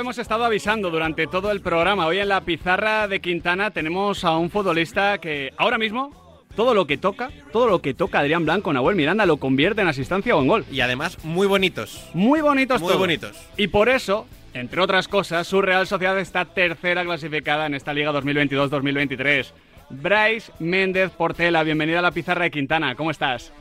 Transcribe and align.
hemos 0.00 0.18
estado 0.18 0.44
avisando 0.44 0.90
durante 0.90 1.26
todo 1.26 1.50
el 1.50 1.60
programa. 1.60 2.06
Hoy 2.06 2.18
en 2.18 2.28
la 2.28 2.40
pizarra 2.40 3.06
de 3.06 3.20
Quintana 3.20 3.70
tenemos 3.70 4.24
a 4.24 4.36
un 4.38 4.48
futbolista 4.48 5.18
que 5.18 5.52
ahora 5.58 5.76
mismo 5.76 6.42
todo 6.56 6.72
lo 6.72 6.86
que 6.86 6.96
toca, 6.96 7.30
todo 7.52 7.68
lo 7.68 7.82
que 7.82 7.92
toca 7.92 8.20
Adrián 8.20 8.46
Blanco, 8.46 8.72
Nahuel 8.72 8.96
Miranda, 8.96 9.26
lo 9.26 9.36
convierte 9.36 9.82
en 9.82 9.88
asistencia 9.88 10.34
o 10.34 10.40
en 10.40 10.48
gol. 10.48 10.64
Y 10.72 10.80
además 10.80 11.22
muy 11.22 11.46
bonitos. 11.46 12.08
Muy 12.14 12.40
bonitos 12.40 12.80
Muy 12.80 12.94
bonitos. 12.94 13.36
Y 13.58 13.68
por 13.68 13.90
eso, 13.90 14.26
entre 14.54 14.80
otras 14.80 15.06
cosas, 15.06 15.46
su 15.46 15.60
Real 15.60 15.86
Sociedad 15.86 16.18
está 16.18 16.46
tercera 16.46 17.04
clasificada 17.04 17.66
en 17.66 17.74
esta 17.74 17.92
Liga 17.92 18.10
2022-2023. 18.12 19.52
Bryce 19.90 20.50
Méndez 20.60 21.10
Portela, 21.10 21.62
bienvenida 21.62 21.98
a 21.98 22.02
la 22.02 22.10
pizarra 22.10 22.44
de 22.44 22.50
Quintana. 22.50 22.94
¿Cómo 22.94 23.10
estás? 23.10 23.52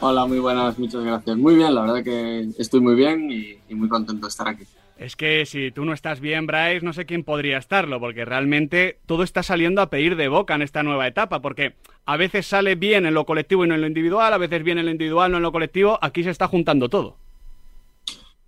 Hola, 0.00 0.24
muy 0.24 0.38
buenas, 0.38 0.78
muchas 0.78 1.02
gracias. 1.02 1.36
Muy 1.36 1.56
bien, 1.56 1.74
la 1.74 1.80
verdad 1.82 2.04
que 2.04 2.48
estoy 2.58 2.80
muy 2.80 2.94
bien 2.94 3.30
y, 3.30 3.58
y 3.68 3.74
muy 3.74 3.88
contento 3.88 4.26
de 4.26 4.30
estar 4.30 4.46
aquí. 4.46 4.64
Es 5.02 5.16
que 5.16 5.44
si 5.46 5.72
tú 5.72 5.84
no 5.84 5.92
estás 5.92 6.20
bien, 6.20 6.46
Bryce, 6.46 6.82
no 6.84 6.92
sé 6.92 7.06
quién 7.06 7.24
podría 7.24 7.58
estarlo, 7.58 7.98
porque 7.98 8.24
realmente 8.24 9.00
todo 9.06 9.24
está 9.24 9.42
saliendo 9.42 9.82
a 9.82 9.90
pedir 9.90 10.14
de 10.14 10.28
boca 10.28 10.54
en 10.54 10.62
esta 10.62 10.84
nueva 10.84 11.08
etapa, 11.08 11.42
porque 11.42 11.74
a 12.06 12.16
veces 12.16 12.46
sale 12.46 12.76
bien 12.76 13.04
en 13.04 13.14
lo 13.14 13.26
colectivo 13.26 13.64
y 13.64 13.68
no 13.68 13.74
en 13.74 13.80
lo 13.80 13.88
individual, 13.88 14.32
a 14.32 14.38
veces 14.38 14.62
bien 14.62 14.78
en 14.78 14.84
lo 14.84 14.92
individual, 14.92 15.32
no 15.32 15.38
en 15.38 15.42
lo 15.42 15.50
colectivo, 15.50 15.98
aquí 16.00 16.22
se 16.22 16.30
está 16.30 16.46
juntando 16.46 16.88
todo. 16.88 17.16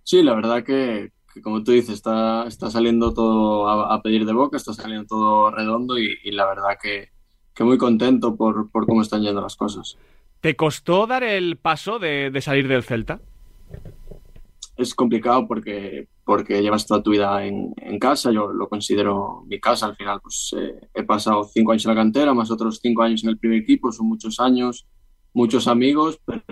Sí, 0.03 0.23
la 0.23 0.33
verdad 0.33 0.63
que, 0.63 1.11
que 1.33 1.41
como 1.41 1.61
tú 1.61 1.73
dices, 1.73 1.95
está, 1.95 2.47
está 2.47 2.71
saliendo 2.71 3.13
todo 3.13 3.67
a, 3.67 3.93
a 3.93 4.01
pedir 4.01 4.25
de 4.25 4.31
boca, 4.31 4.55
está 4.55 4.71
saliendo 4.73 5.07
todo 5.07 5.51
redondo 5.51 5.99
y, 5.99 6.17
y 6.23 6.31
la 6.31 6.45
verdad 6.45 6.77
que, 6.81 7.09
que 7.53 7.65
muy 7.65 7.77
contento 7.77 8.37
por, 8.37 8.71
por 8.71 8.85
cómo 8.85 9.01
están 9.01 9.23
yendo 9.23 9.41
las 9.41 9.57
cosas. 9.57 9.97
¿Te 10.39 10.55
costó 10.55 11.05
dar 11.05 11.23
el 11.23 11.57
paso 11.57 11.99
de, 11.99 12.31
de 12.31 12.41
salir 12.41 12.69
del 12.69 12.83
Celta? 12.83 13.19
Es 14.77 14.95
complicado 14.95 15.47
porque, 15.47 16.07
porque 16.25 16.61
llevas 16.61 16.87
toda 16.87 17.03
tu 17.03 17.11
vida 17.11 17.45
en, 17.45 17.73
en 17.77 17.99
casa, 17.99 18.31
yo 18.31 18.51
lo 18.51 18.67
considero 18.67 19.43
mi 19.47 19.59
casa 19.59 19.85
al 19.85 19.95
final, 19.95 20.19
pues 20.21 20.53
eh, 20.57 20.73
he 20.93 21.03
pasado 21.03 21.43
cinco 21.43 21.71
años 21.71 21.85
en 21.85 21.91
la 21.91 22.01
cantera, 22.01 22.33
más 22.33 22.49
otros 22.49 22.79
cinco 22.81 23.03
años 23.03 23.23
en 23.23 23.29
el 23.29 23.37
primer 23.37 23.59
equipo, 23.59 23.91
son 23.91 24.07
muchos 24.07 24.39
años, 24.39 24.87
muchos 25.33 25.67
amigos, 25.67 26.19
pero, 26.25 26.43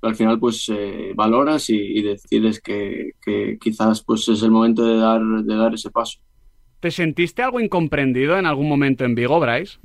pero 0.00 0.10
al 0.10 0.16
final 0.16 0.40
pues 0.40 0.68
eh, 0.68 1.12
valoras 1.14 1.70
y, 1.70 1.76
y 1.76 2.02
decides 2.02 2.60
que, 2.60 3.12
que 3.24 3.56
quizás 3.60 4.02
pues 4.02 4.28
es 4.28 4.42
el 4.42 4.50
momento 4.50 4.84
de 4.84 4.96
dar, 4.98 5.22
de 5.22 5.54
dar 5.54 5.72
ese 5.72 5.90
paso. 5.90 6.18
¿Te 6.80 6.90
sentiste 6.90 7.42
algo 7.42 7.60
incomprendido 7.60 8.36
en 8.36 8.46
algún 8.46 8.68
momento 8.68 9.04
en 9.04 9.14
Vigo, 9.14 9.38
Bryce? 9.38 9.78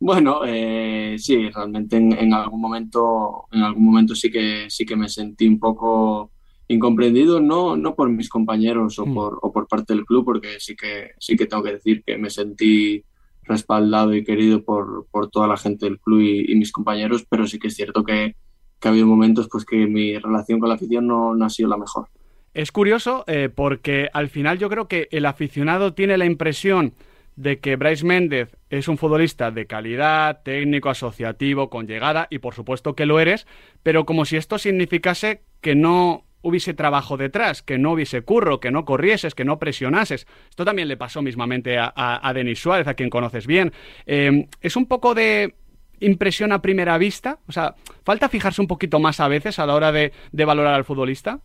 Bueno, 0.00 0.40
eh, 0.44 1.14
sí, 1.16 1.48
realmente 1.48 1.96
en, 1.96 2.12
en 2.12 2.34
algún 2.34 2.60
momento, 2.60 3.44
en 3.52 3.62
algún 3.62 3.84
momento 3.84 4.16
sí 4.16 4.32
que 4.32 4.66
sí 4.68 4.84
que 4.84 4.96
me 4.96 5.08
sentí 5.08 5.46
un 5.46 5.60
poco 5.60 6.31
incomprendido, 6.72 7.40
no, 7.40 7.76
no 7.76 7.94
por 7.94 8.08
mis 8.08 8.28
compañeros 8.28 8.98
o 8.98 9.06
Mm. 9.06 9.14
por, 9.14 9.38
o 9.42 9.52
por 9.52 9.68
parte 9.68 9.94
del 9.94 10.04
club, 10.04 10.24
porque 10.24 10.58
sí 10.58 10.74
que 10.74 11.12
sí 11.18 11.36
que 11.36 11.46
tengo 11.46 11.62
que 11.62 11.72
decir 11.72 12.02
que 12.04 12.18
me 12.18 12.30
sentí 12.30 13.04
respaldado 13.44 14.14
y 14.14 14.24
querido 14.24 14.62
por, 14.62 15.06
por 15.10 15.28
toda 15.30 15.46
la 15.46 15.56
gente 15.56 15.86
del 15.86 15.98
club 15.98 16.20
y, 16.20 16.52
y 16.52 16.54
mis 16.56 16.72
compañeros, 16.72 17.26
pero 17.28 17.46
sí 17.46 17.58
que 17.58 17.68
es 17.68 17.74
cierto 17.74 18.04
que, 18.04 18.36
que 18.80 18.88
ha 18.88 18.90
habido 18.90 19.06
momentos 19.06 19.48
pues 19.50 19.64
que 19.64 19.86
mi 19.86 20.16
relación 20.18 20.60
con 20.60 20.68
la 20.68 20.76
afición 20.76 21.06
no, 21.06 21.34
no 21.34 21.44
ha 21.44 21.50
sido 21.50 21.68
la 21.68 21.76
mejor. 21.76 22.06
Es 22.54 22.70
curioso 22.70 23.24
eh, 23.26 23.48
porque 23.54 24.08
al 24.12 24.28
final 24.28 24.58
yo 24.58 24.68
creo 24.68 24.86
que 24.86 25.08
el 25.10 25.26
aficionado 25.26 25.94
tiene 25.94 26.18
la 26.18 26.26
impresión 26.26 26.92
de 27.34 27.60
que 27.60 27.76
Bryce 27.76 28.04
Méndez 28.04 28.56
es 28.68 28.88
un 28.88 28.98
futbolista 28.98 29.50
de 29.50 29.66
calidad, 29.66 30.42
técnico, 30.44 30.90
asociativo, 30.90 31.70
con 31.70 31.86
llegada, 31.86 32.26
y 32.28 32.38
por 32.40 32.54
supuesto 32.54 32.94
que 32.94 33.06
lo 33.06 33.20
eres, 33.20 33.46
pero 33.82 34.04
como 34.04 34.26
si 34.26 34.36
esto 34.36 34.58
significase 34.58 35.40
que 35.62 35.74
no 35.74 36.24
hubiese 36.42 36.74
trabajo 36.74 37.16
detrás, 37.16 37.62
que 37.62 37.78
no 37.78 37.92
hubiese 37.92 38.22
curro, 38.22 38.60
que 38.60 38.70
no 38.70 38.84
corrieses, 38.84 39.34
que 39.34 39.44
no 39.44 39.58
presionases. 39.58 40.26
Esto 40.50 40.64
también 40.64 40.88
le 40.88 40.96
pasó 40.96 41.22
mismamente 41.22 41.76
a, 41.78 42.32
Denis 42.34 42.60
Suárez, 42.60 42.86
a 42.86 42.94
quien 42.94 43.10
conoces 43.10 43.46
bien. 43.46 43.72
Eh, 44.06 44.48
es 44.60 44.76
un 44.76 44.86
poco 44.86 45.14
de 45.14 45.54
impresión 46.00 46.52
a 46.52 46.60
primera 46.60 46.98
vista, 46.98 47.38
o 47.46 47.52
sea, 47.52 47.76
falta 48.04 48.28
fijarse 48.28 48.60
un 48.60 48.66
poquito 48.66 48.98
más 48.98 49.20
a 49.20 49.28
veces 49.28 49.58
a 49.58 49.66
la 49.66 49.74
hora 49.74 49.92
de, 49.92 50.12
de 50.32 50.44
valorar 50.44 50.74
al 50.74 50.84
futbolista. 50.84 51.40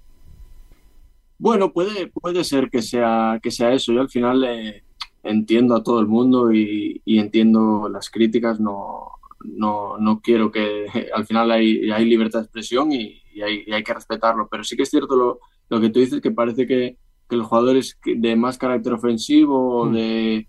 Bueno, 1.40 1.72
puede, 1.72 2.08
puede 2.08 2.44
ser 2.44 2.70
que 2.70 2.82
sea, 2.82 3.40
que 3.42 3.52
sea 3.52 3.72
eso. 3.72 3.94
Yo 3.94 4.02
al 4.02 4.10
final 4.10 4.44
eh, 4.44 4.84
entiendo 5.24 5.76
a 5.76 5.84
todo 5.84 6.00
el 6.00 6.08
mundo 6.08 6.52
y, 6.52 7.02
y 7.06 7.20
entiendo 7.20 7.88
las 7.90 8.10
críticas. 8.10 8.60
No, 8.60 9.12
no, 9.44 9.98
no 9.98 10.20
quiero 10.22 10.52
que 10.52 10.88
al 11.14 11.26
final 11.26 11.52
hay, 11.52 11.90
hay 11.92 12.06
libertad 12.06 12.40
de 12.40 12.46
expresión 12.46 12.92
y, 12.92 13.22
y, 13.38 13.42
hay, 13.42 13.64
y 13.66 13.74
hay 13.74 13.84
que 13.84 13.94
respetarlo. 13.94 14.48
Pero 14.50 14.64
sí 14.64 14.76
que 14.76 14.84
es 14.84 14.90
cierto 14.90 15.16
lo, 15.16 15.40
lo 15.70 15.82
que 15.82 15.90
tú 15.90 16.00
dices, 16.00 16.22
que 16.22 16.32
parece 16.32 16.66
que, 16.66 16.98
que 17.30 17.36
los 17.36 17.48
jugadores 17.48 17.98
de 18.06 18.36
más 18.36 18.58
carácter 18.58 18.94
ofensivo 18.94 19.82
o 19.82 19.86
Mm. 19.86 19.94
de, 19.94 20.48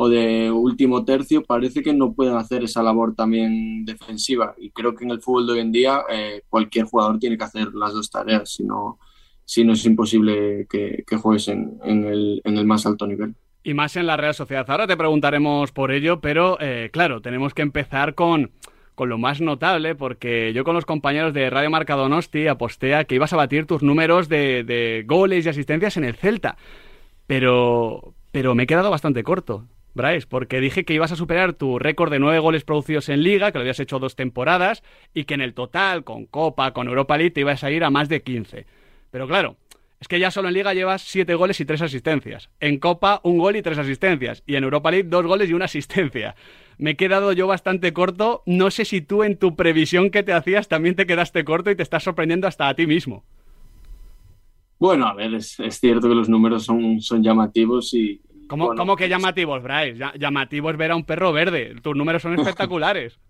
o 0.00 0.08
de 0.08 0.50
último 0.52 1.04
tercio 1.04 1.42
parece 1.42 1.82
que 1.82 1.92
no 1.92 2.12
pueden 2.12 2.36
hacer 2.36 2.62
esa 2.62 2.82
labor 2.82 3.14
también 3.16 3.84
defensiva. 3.84 4.54
Y 4.56 4.70
creo 4.70 4.94
que 4.94 5.04
en 5.04 5.10
el 5.10 5.20
fútbol 5.20 5.46
de 5.46 5.52
hoy 5.54 5.58
en 5.60 5.72
día 5.72 6.02
eh, 6.08 6.42
cualquier 6.48 6.84
jugador 6.84 7.18
tiene 7.18 7.36
que 7.36 7.44
hacer 7.44 7.74
las 7.74 7.92
dos 7.94 8.08
tareas, 8.08 8.52
si 8.54 8.62
no, 8.64 8.98
si 9.44 9.64
no 9.64 9.72
es 9.72 9.84
imposible 9.86 10.66
que, 10.70 11.02
que 11.04 11.16
juegues 11.16 11.48
en, 11.48 11.78
en, 11.82 12.04
el, 12.04 12.40
en 12.44 12.56
el 12.58 12.64
más 12.66 12.86
alto 12.86 13.06
nivel. 13.06 13.34
Y 13.64 13.74
más 13.74 13.96
en 13.96 14.06
la 14.06 14.16
Real 14.16 14.34
Sociedad. 14.34 14.64
Ahora 14.70 14.86
te 14.86 14.96
preguntaremos 14.96 15.72
por 15.72 15.90
ello, 15.90 16.20
pero 16.20 16.56
eh, 16.60 16.90
claro, 16.92 17.20
tenemos 17.20 17.52
que 17.52 17.62
empezar 17.62 18.14
con, 18.14 18.52
con 18.98 19.08
lo 19.08 19.16
más 19.16 19.40
notable, 19.40 19.94
porque 19.94 20.52
yo 20.52 20.64
con 20.64 20.74
los 20.74 20.84
compañeros 20.84 21.32
de 21.32 21.48
Radio 21.50 21.70
Marca 21.70 21.94
Donosti 21.94 22.48
aposté 22.48 23.04
que 23.06 23.14
ibas 23.14 23.32
a 23.32 23.36
batir 23.36 23.64
tus 23.64 23.80
números 23.80 24.28
de, 24.28 24.64
de 24.64 25.04
goles 25.06 25.46
y 25.46 25.48
asistencias 25.48 25.96
en 25.96 26.02
el 26.02 26.16
Celta. 26.16 26.56
Pero, 27.28 28.14
pero 28.32 28.56
me 28.56 28.64
he 28.64 28.66
quedado 28.66 28.90
bastante 28.90 29.22
corto, 29.22 29.66
Bryce, 29.94 30.26
porque 30.26 30.58
dije 30.58 30.84
que 30.84 30.94
ibas 30.94 31.12
a 31.12 31.16
superar 31.16 31.52
tu 31.52 31.78
récord 31.78 32.10
de 32.10 32.18
nueve 32.18 32.40
goles 32.40 32.64
producidos 32.64 33.08
en 33.08 33.22
Liga, 33.22 33.52
que 33.52 33.58
lo 33.58 33.62
habías 33.62 33.78
hecho 33.78 34.00
dos 34.00 34.16
temporadas, 34.16 34.82
y 35.14 35.26
que 35.26 35.34
en 35.34 35.42
el 35.42 35.54
total, 35.54 36.02
con 36.02 36.26
Copa, 36.26 36.72
con 36.72 36.88
Europa 36.88 37.16
League, 37.16 37.30
te 37.30 37.42
ibas 37.42 37.62
a 37.62 37.70
ir 37.70 37.84
a 37.84 37.90
más 37.90 38.08
de 38.08 38.22
15. 38.22 38.66
Pero 39.12 39.28
claro, 39.28 39.54
es 40.00 40.08
que 40.08 40.20
ya 40.20 40.30
solo 40.30 40.48
en 40.48 40.54
Liga 40.54 40.74
llevas 40.74 41.02
siete 41.02 41.34
goles 41.34 41.60
y 41.60 41.64
tres 41.64 41.82
asistencias. 41.82 42.50
En 42.60 42.78
Copa, 42.78 43.20
un 43.24 43.38
gol 43.38 43.56
y 43.56 43.62
tres 43.62 43.78
asistencias. 43.78 44.42
Y 44.46 44.54
en 44.56 44.64
Europa 44.64 44.90
League, 44.90 45.08
dos 45.08 45.26
goles 45.26 45.50
y 45.50 45.54
una 45.54 45.64
asistencia. 45.64 46.36
Me 46.78 46.90
he 46.90 46.96
quedado 46.96 47.32
yo 47.32 47.46
bastante 47.48 47.92
corto. 47.92 48.42
No 48.46 48.70
sé 48.70 48.84
si 48.84 49.00
tú 49.00 49.24
en 49.24 49.36
tu 49.36 49.56
previsión 49.56 50.10
que 50.10 50.22
te 50.22 50.32
hacías 50.32 50.68
también 50.68 50.94
te 50.94 51.06
quedaste 51.06 51.44
corto 51.44 51.70
y 51.70 51.76
te 51.76 51.82
estás 51.82 52.04
sorprendiendo 52.04 52.46
hasta 52.46 52.68
a 52.68 52.74
ti 52.74 52.86
mismo. 52.86 53.24
Bueno, 54.78 55.08
a 55.08 55.14
ver, 55.14 55.34
es, 55.34 55.58
es 55.58 55.80
cierto 55.80 56.08
que 56.08 56.14
los 56.14 56.28
números 56.28 56.64
son, 56.64 57.00
son 57.00 57.22
llamativos 57.22 57.92
y... 57.94 58.20
¿Cómo, 58.48 58.66
bueno, 58.66 58.78
¿cómo 58.80 58.96
que 58.96 59.08
llamativos, 59.08 59.62
Bryce? 59.62 59.96
Ya- 59.98 60.14
Llamativo 60.16 60.70
es 60.70 60.76
ver 60.76 60.92
a 60.92 60.96
un 60.96 61.04
perro 61.04 61.32
verde. 61.32 61.74
Tus 61.82 61.96
números 61.96 62.22
son 62.22 62.38
espectaculares. 62.38 63.18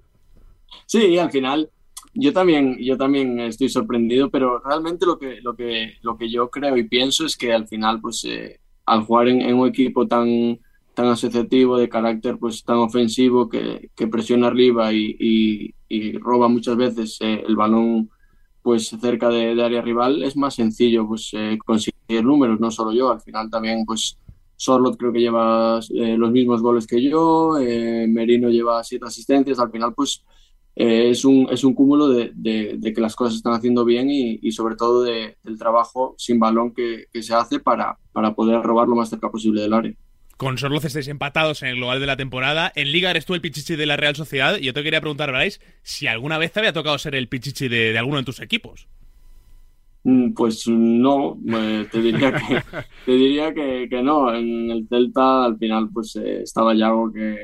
Sí, 0.85 1.17
al 1.19 1.31
final 1.31 1.71
yo 2.15 2.33
también, 2.33 2.77
yo 2.79 2.97
también 2.97 3.39
estoy 3.41 3.69
sorprendido, 3.69 4.31
pero 4.31 4.61
realmente 4.61 5.07
lo 5.07 5.19
que, 5.19 5.41
lo 5.43 5.55
que, 5.55 5.95
lo 6.03 6.17
que 6.17 6.31
yo 6.31 6.51
creo 6.51 6.77
y 6.77 6.89
pienso 6.89 7.27
es 7.27 7.37
que 7.37 7.53
al 7.53 7.69
final, 7.69 8.01
pues, 8.01 8.25
eh, 8.25 8.61
al 8.87 9.03
jugar 9.03 9.29
en, 9.29 9.55
un 9.55 9.69
equipo 9.69 10.07
tan, 10.07 10.59
tan 10.95 11.07
asociativo, 11.07 11.79
de 11.79 11.89
carácter 11.89 12.39
pues 12.39 12.65
tan 12.65 12.77
ofensivo, 12.79 13.49
que, 13.49 13.91
presiona 14.11 14.49
arriba 14.49 14.93
y, 14.93 15.75
roba 16.21 16.49
muchas 16.49 16.77
veces 16.77 17.19
eh, 17.21 17.45
el 17.47 17.57
balón 17.57 18.11
pues 18.63 18.89
cerca 18.89 19.29
de, 19.31 19.55
de 19.55 19.65
área 19.65 19.81
rival, 19.81 20.23
es 20.23 20.37
más 20.37 20.55
sencillo 20.55 21.07
pues 21.07 21.31
eh, 21.33 21.57
conseguir 21.65 22.25
números, 22.25 22.61
no 22.61 22.71
solo 22.71 22.93
yo, 22.93 23.11
al 23.11 23.21
final 23.21 23.49
también 23.51 23.85
pues 23.87 24.19
Sorlot 24.57 24.99
creo 24.99 25.13
que 25.13 25.21
lleva 25.21 25.81
los 25.91 26.31
mismos 26.33 26.61
goles 26.61 26.87
que 26.87 27.03
yo, 27.03 27.55
Merino 28.09 28.51
lleva 28.51 28.83
siete 28.83 29.07
asistencias, 29.07 29.59
al 29.61 29.71
final 29.71 29.95
pues 29.95 30.25
eh, 30.81 31.11
es, 31.11 31.25
un, 31.25 31.49
es 31.51 31.65
un 31.65 31.75
cúmulo 31.75 32.09
de, 32.09 32.31
de, 32.37 32.77
de, 32.79 32.93
que 32.95 33.01
las 33.01 33.17
cosas 33.17 33.33
se 33.33 33.39
están 33.39 33.55
haciendo 33.55 33.85
bien 33.85 34.09
y, 34.11 34.39
y 34.41 34.53
sobre 34.53 34.77
todo 34.77 35.03
de, 35.03 35.37
del 35.43 35.59
trabajo 35.59 36.15
sin 36.17 36.39
balón 36.39 36.73
que, 36.73 37.07
que, 37.13 37.21
se 37.21 37.35
hace 37.35 37.59
para, 37.59 37.99
para 38.13 38.33
poder 38.33 38.63
robar 38.63 38.87
lo 38.87 38.95
más 38.95 39.11
cerca 39.11 39.29
posible 39.29 39.61
del 39.61 39.73
área. 39.73 39.93
Con 40.37 40.57
Sorloz 40.57 40.85
estáis 40.85 41.09
empatados 41.09 41.63
en 41.63 41.71
el 41.71 41.77
global 41.79 41.99
de 41.99 42.07
la 42.07 42.17
temporada. 42.17 42.71
En 42.77 42.93
Liga 42.93 43.11
eres 43.11 43.27
tú 43.27 43.35
el 43.35 43.41
pichichi 43.41 43.75
de 43.75 43.87
la 43.87 43.97
Real 43.97 44.15
Sociedad. 44.15 44.57
Y 44.57 44.67
yo 44.67 44.73
te 44.73 44.85
quería 44.85 45.01
preguntar, 45.01 45.33
Bryce, 45.33 45.59
si 45.83 46.07
alguna 46.07 46.39
vez 46.39 46.53
te 46.53 46.61
había 46.61 46.73
tocado 46.73 46.97
ser 46.97 47.17
el 47.17 47.27
pichichi 47.27 47.67
de, 47.67 47.93
de 47.93 47.99
alguno 47.99 48.19
de 48.19 48.25
tus 48.25 48.39
equipos. 48.39 48.87
Pues 50.37 50.69
no, 50.69 51.39
eh, 51.45 51.89
te 51.91 52.01
diría 52.01 52.33
que 52.33 52.63
te 53.05 53.13
diría 53.13 53.53
que, 53.53 53.89
que, 53.91 54.01
no. 54.01 54.33
En 54.33 54.71
el 54.71 54.87
Celta 54.89 55.45
al 55.45 55.59
final 55.59 55.89
pues 55.93 56.15
eh, 56.15 56.43
estaba 56.45 56.73
Yago 56.73 57.13
que, 57.13 57.37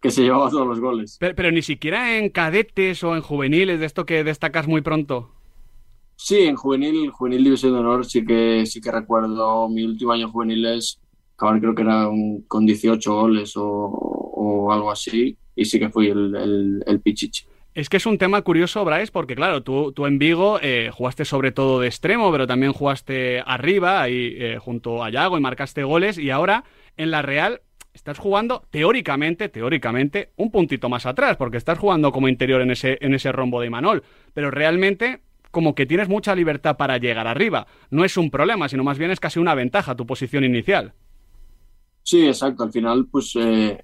que 0.00 0.10
se 0.10 0.22
llevaba 0.22 0.50
todos 0.50 0.66
los 0.66 0.80
goles. 0.80 1.16
Pero, 1.20 1.34
pero, 1.34 1.50
ni 1.50 1.62
siquiera 1.62 2.18
en 2.18 2.30
cadetes 2.30 3.04
o 3.04 3.14
en 3.14 3.22
juveniles, 3.22 3.80
de 3.80 3.86
esto 3.86 4.06
que 4.06 4.24
destacas 4.24 4.66
muy 4.66 4.80
pronto. 4.80 5.30
Sí, 6.16 6.40
en 6.40 6.56
juvenil, 6.56 7.10
juvenil 7.10 7.44
división 7.44 7.72
de 7.72 7.78
honor 7.78 8.04
sí 8.04 8.24
que 8.24 8.66
sí 8.66 8.80
que 8.80 8.92
recuerdo 8.92 9.68
mi 9.68 9.84
último 9.84 10.12
año 10.12 10.30
juveniles, 10.30 11.00
acabar 11.34 11.58
creo 11.60 11.74
que 11.74 11.82
era 11.82 12.08
un, 12.08 12.42
con 12.42 12.66
18 12.66 13.14
goles 13.14 13.56
o, 13.56 13.64
o, 13.64 14.72
algo 14.72 14.90
así, 14.90 15.36
y 15.56 15.64
sí 15.64 15.78
que 15.78 15.88
fui 15.88 16.08
el, 16.08 16.34
el, 16.36 16.84
el 16.86 17.00
Pichichi. 17.00 17.46
Es 17.72 17.88
que 17.88 17.96
es 17.96 18.04
un 18.04 18.18
tema 18.18 18.42
curioso, 18.42 18.84
Bryce, 18.84 19.12
porque 19.12 19.34
claro, 19.34 19.62
tú, 19.62 19.92
tú 19.92 20.06
en 20.06 20.18
Vigo 20.18 20.58
eh, 20.60 20.90
jugaste 20.92 21.24
sobre 21.24 21.52
todo 21.52 21.80
de 21.80 21.86
extremo, 21.86 22.30
pero 22.32 22.46
también 22.46 22.72
jugaste 22.72 23.42
arriba, 23.46 24.02
ahí 24.02 24.34
eh, 24.36 24.58
junto 24.60 25.02
a 25.02 25.10
Yago 25.10 25.38
y 25.38 25.40
marcaste 25.40 25.84
goles, 25.84 26.18
y 26.18 26.30
ahora 26.30 26.64
en 26.96 27.10
la 27.10 27.22
Real 27.22 27.62
estás 27.94 28.18
jugando 28.18 28.64
teóricamente, 28.70 29.48
teóricamente, 29.48 30.30
un 30.36 30.50
puntito 30.50 30.88
más 30.88 31.06
atrás, 31.06 31.36
porque 31.36 31.56
estás 31.56 31.78
jugando 31.78 32.12
como 32.12 32.28
interior 32.28 32.60
en 32.60 32.70
ese, 32.70 32.98
en 33.00 33.14
ese 33.14 33.32
rombo 33.32 33.60
de 33.60 33.66
Imanol, 33.66 34.02
pero 34.34 34.50
realmente 34.50 35.20
como 35.50 35.74
que 35.74 35.86
tienes 35.86 36.08
mucha 36.08 36.34
libertad 36.34 36.76
para 36.76 36.98
llegar 36.98 37.26
arriba. 37.26 37.66
No 37.90 38.04
es 38.04 38.16
un 38.16 38.30
problema, 38.30 38.68
sino 38.68 38.84
más 38.84 38.98
bien 38.98 39.10
es 39.10 39.20
casi 39.20 39.38
una 39.40 39.54
ventaja 39.54 39.96
tu 39.96 40.06
posición 40.06 40.44
inicial. 40.44 40.92
Sí, 42.02 42.26
exacto. 42.26 42.62
Al 42.62 42.72
final, 42.72 43.06
pues 43.10 43.32
eh, 43.36 43.82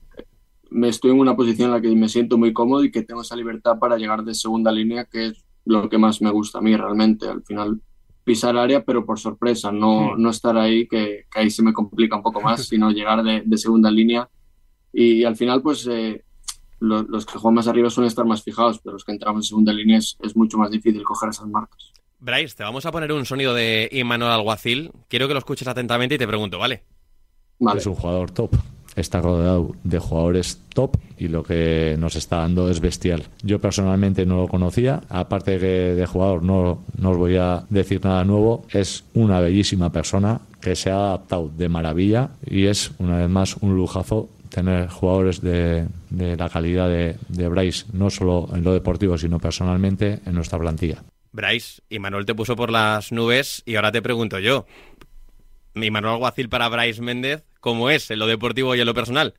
me 0.71 0.89
estoy 0.89 1.11
en 1.11 1.21
una 1.21 1.37
posición 1.37 1.69
en 1.69 1.75
la 1.75 1.81
que 1.81 1.95
me 1.95 2.09
siento 2.09 2.39
muy 2.39 2.53
cómodo 2.53 2.85
y 2.85 2.91
que 2.91 3.03
tengo 3.03 3.23
esa 3.23 3.37
libertad 3.37 3.79
para 3.79 3.97
llegar 3.97 4.25
de 4.25 4.35
segunda 4.35 4.71
línea, 4.73 5.05
que 5.05 5.27
es 5.27 5.45
lo 5.65 5.89
que 5.89 5.99
más 5.99 6.23
me 6.23 6.31
gusta 6.31 6.59
a 6.59 6.63
mí 6.63 6.77
realmente. 6.77 7.29
Al 7.29 7.43
final, 7.43 7.81
pisar 8.27 8.57
área, 8.57 8.85
pero 8.85 9.07
por 9.07 9.21
sorpresa, 9.21 9.71
no, 9.71 10.17
no 10.17 10.31
estar 10.31 10.59
ahí, 10.59 10.89
que, 10.89 11.27
ahí 11.33 11.49
se 11.49 11.63
me 11.63 11.73
complica 11.73 12.17
un 12.17 12.25
poco 12.25 12.41
más, 12.41 12.67
sino 12.69 12.91
llegar 12.91 13.23
de, 13.23 13.43
de 13.47 13.57
segunda 13.57 13.89
línea. 13.89 14.29
Y, 14.93 15.23
al 15.23 15.37
final, 15.37 15.63
pues 15.63 15.87
eh, 15.87 16.25
los 16.81 17.25
que 17.25 17.39
juegan 17.39 17.55
más 17.55 17.69
arriba 17.69 17.89
suelen 17.89 18.09
estar 18.09 18.25
más 18.25 18.43
fijados, 18.43 18.81
pero 18.81 18.95
los 18.95 19.05
que 19.05 19.13
entramos 19.13 19.45
en 19.45 19.49
segunda 19.49 19.73
línea 19.73 19.99
es, 19.99 20.17
mucho 20.35 20.59
más 20.59 20.73
difícil 20.73 21.05
coger 21.05 21.29
esas 21.29 21.47
marcas. 21.47 21.93
Bryce, 22.19 22.57
te 22.57 22.65
vamos 22.65 22.85
a 22.85 22.91
poner 22.91 23.13
un 23.13 23.25
sonido 23.27 23.55
de 23.55 23.89
Immanuel 23.93 24.33
Alguacil. 24.33 24.91
Quiero 25.09 25.29
que 25.29 25.35
lo 25.35 25.39
escuches 25.39 25.69
atentamente 25.69 26.17
y 26.17 26.19
te 26.19 26.27
pregunto, 26.27 26.59
¿vale? 26.59 26.83
Vale. 27.61 27.79
Es 27.79 27.87
un 27.87 27.95
jugador 27.95 28.33
top. 28.33 28.57
Está 28.97 29.21
rodeado 29.21 29.75
de 29.85 29.99
jugadores 29.99 30.61
top 30.75 30.97
y 31.19 31.29
lo 31.29 31.43
que 31.43 31.97
nos 31.99 32.17
está 32.17 32.39
dando 32.39 32.71
es 32.71 32.81
bestial. 32.81 33.25
Yo 33.43 33.61
personalmente 33.61 34.27
no 34.27 34.37
lo 34.37 34.49
conocía, 34.49 35.03
aparte 35.09 35.53
de, 35.53 35.59
que 35.59 35.67
de 35.95 36.07
jugador 36.07 36.43
no, 36.43 36.83
no 36.99 37.11
os 37.11 37.17
voy 37.17 37.37
a 37.37 37.65
decir 37.71 38.05
nada 38.05 38.25
nuevo, 38.25 38.65
es 38.71 39.05
una 39.15 39.41
bellísima 39.41 39.91
persona 39.93 40.41
que 40.61 40.75
se 40.75 40.91
ha 40.91 40.97
adaptado 40.97 41.51
de 41.57 41.69
maravilla 41.69 42.31
y 42.45 42.67
es 42.67 42.91
una 42.99 43.19
vez 43.19 43.29
más 43.29 43.57
un 43.61 43.77
lujazo 43.77 44.29
tener 44.49 44.89
jugadores 44.89 45.41
de, 45.41 45.87
la 46.11 46.49
calidad 46.49 46.89
de, 46.89 47.17
de, 47.29 47.49
Bryce, 47.49 47.87
no 47.93 48.11
solo 48.11 48.49
en 48.55 48.65
lo 48.65 48.73
deportivo, 48.73 49.19
sino 49.19 49.39
personalmente 49.39 50.21
en 50.25 50.35
nuestra 50.35 50.59
plantilla. 50.59 51.03
Bryce, 51.33 51.83
y 51.91 51.99
Manuel 51.99 52.25
te 52.25 52.35
puso 52.35 52.57
por 52.57 52.71
las 52.71 53.13
nubes 53.13 53.63
y 53.67 53.77
ahora 53.77 53.93
te 53.93 54.01
pregunto 54.01 54.39
yo, 54.39 54.65
¿y 55.85 55.91
Manuel 55.91 56.15
Alguacil 56.15 56.49
para 56.49 56.69
Bryce 56.69 57.03
Méndez, 57.03 57.45
cómo 57.61 57.91
es 57.91 58.11
en 58.11 58.19
lo 58.19 58.27
deportivo 58.27 58.75
y 58.75 58.81
en 58.81 58.87
lo 58.87 58.95
personal? 58.95 59.35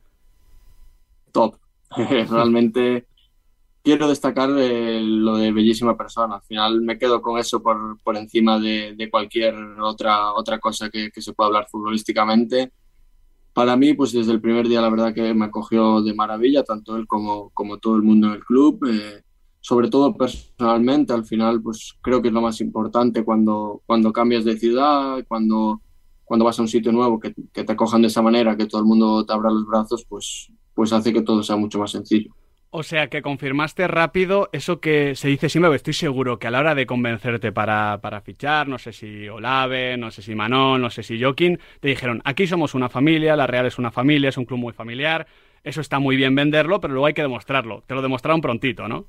Top. 1.32 1.56
Realmente 1.96 3.08
quiero 3.84 4.08
destacar 4.08 4.50
eh, 4.58 5.00
lo 5.02 5.38
de 5.38 5.52
bellísima 5.52 5.98
persona. 5.98 6.36
Al 6.36 6.42
final 6.42 6.82
me 6.82 6.98
quedo 6.98 7.22
con 7.22 7.40
eso 7.40 7.64
por, 7.64 8.00
por 8.04 8.18
encima 8.18 8.60
de, 8.60 9.08
cualquier 9.10 9.56
otra, 9.82 10.34
otra 10.34 10.60
cosa 10.60 10.90
que, 10.90 11.10
se 11.16 11.34
pueda 11.34 11.48
hablar 11.48 11.68
futbolísticamente 11.70 12.72
para 13.54 13.76
mí, 13.76 13.96
pues 13.96 14.12
desde 14.12 14.34
el 14.34 14.40
primer 14.40 14.68
día 14.68 14.82
la 14.82 14.90
verdad 14.90 15.16
que 15.16 15.34
me 15.34 15.46
acogió 15.46 16.04
de 16.04 16.14
maravilla, 16.14 16.64
tanto 16.64 16.96
él 16.96 17.08
como, 17.08 17.50
como 17.50 17.80
todo 17.80 17.96
el 17.96 18.04
mundo 18.04 18.28
en 18.28 18.34
el 18.34 18.46
club. 18.46 18.86
Eh, 18.88 19.24
sobre 19.62 19.90
todo 19.90 20.16
personalmente, 20.16 21.14
al 21.14 21.26
final, 21.26 21.62
pues 21.62 21.96
creo 22.02 22.22
que 22.22 22.28
es 22.28 22.34
lo 22.34 22.42
más 22.42 22.62
importante 22.62 23.24
cuando, 23.24 23.82
cuando 23.86 24.14
cambias 24.14 24.46
de 24.46 24.60
ciudad, 24.60 25.26
cuando, 25.28 25.82
cuando 26.28 26.44
vas 26.44 26.60
a 26.60 26.62
un 26.62 26.68
sitio 26.68 26.92
nuevo, 26.92 27.20
que, 27.20 27.34
que 27.54 27.64
te 27.64 27.72
acojan 27.72 28.02
de 28.02 28.10
esa 28.10 28.22
manera, 28.22 28.58
que 28.58 28.66
todo 28.66 28.82
el 28.82 28.86
mundo 28.86 29.26
te 29.26 29.32
abra 29.32 29.50
los 29.50 29.66
brazos, 29.66 30.06
pues, 30.10 30.52
pues 30.74 30.92
hace 30.92 31.14
que 31.14 31.22
todo 31.22 31.42
sea 31.42 31.56
mucho 31.56 31.80
más 31.80 31.92
sencillo. 31.92 32.36
O 32.70 32.84
sea 32.84 33.08
que 33.08 33.22
confirmaste 33.22 33.88
rápido 33.88 34.50
eso 34.52 34.82
que 34.82 35.16
se 35.16 35.30
dice 35.30 35.48
siempre, 35.48 35.74
estoy 35.74 35.94
seguro 35.94 36.38
que 36.38 36.48
a 36.48 36.52
la 36.52 36.60
hora 36.60 36.76
de 36.76 36.86
convencerte 36.86 37.54
para, 37.54 38.00
para 38.02 38.20
fichar, 38.20 38.68
no 38.68 38.78
sé 38.78 38.92
si 38.92 39.30
Olave, 39.30 39.96
no 39.96 40.12
sé 40.12 40.22
si 40.22 40.36
Manon, 40.36 40.82
no 40.82 40.90
sé 40.90 41.02
si 41.02 41.22
Joaquín, 41.22 41.60
te 41.80 41.88
dijeron, 41.88 42.22
aquí 42.26 42.46
somos 42.46 42.76
una 42.76 42.90
familia, 42.90 43.38
la 43.38 43.48
Real 43.48 43.68
es 43.68 43.80
una 43.80 43.90
familia, 43.90 44.28
es 44.28 44.38
un 44.38 44.44
club 44.44 44.60
muy 44.60 44.74
familiar, 44.74 45.28
eso 45.64 45.80
está 45.80 46.00
muy 46.00 46.18
bien 46.18 46.36
venderlo, 46.36 46.82
pero 46.82 46.94
luego 46.94 47.06
hay 47.06 47.14
que 47.14 47.22
demostrarlo. 47.22 47.84
Te 47.88 47.96
lo 47.96 48.02
demostraron 48.02 48.42
prontito, 48.42 48.90
¿no? 48.90 49.06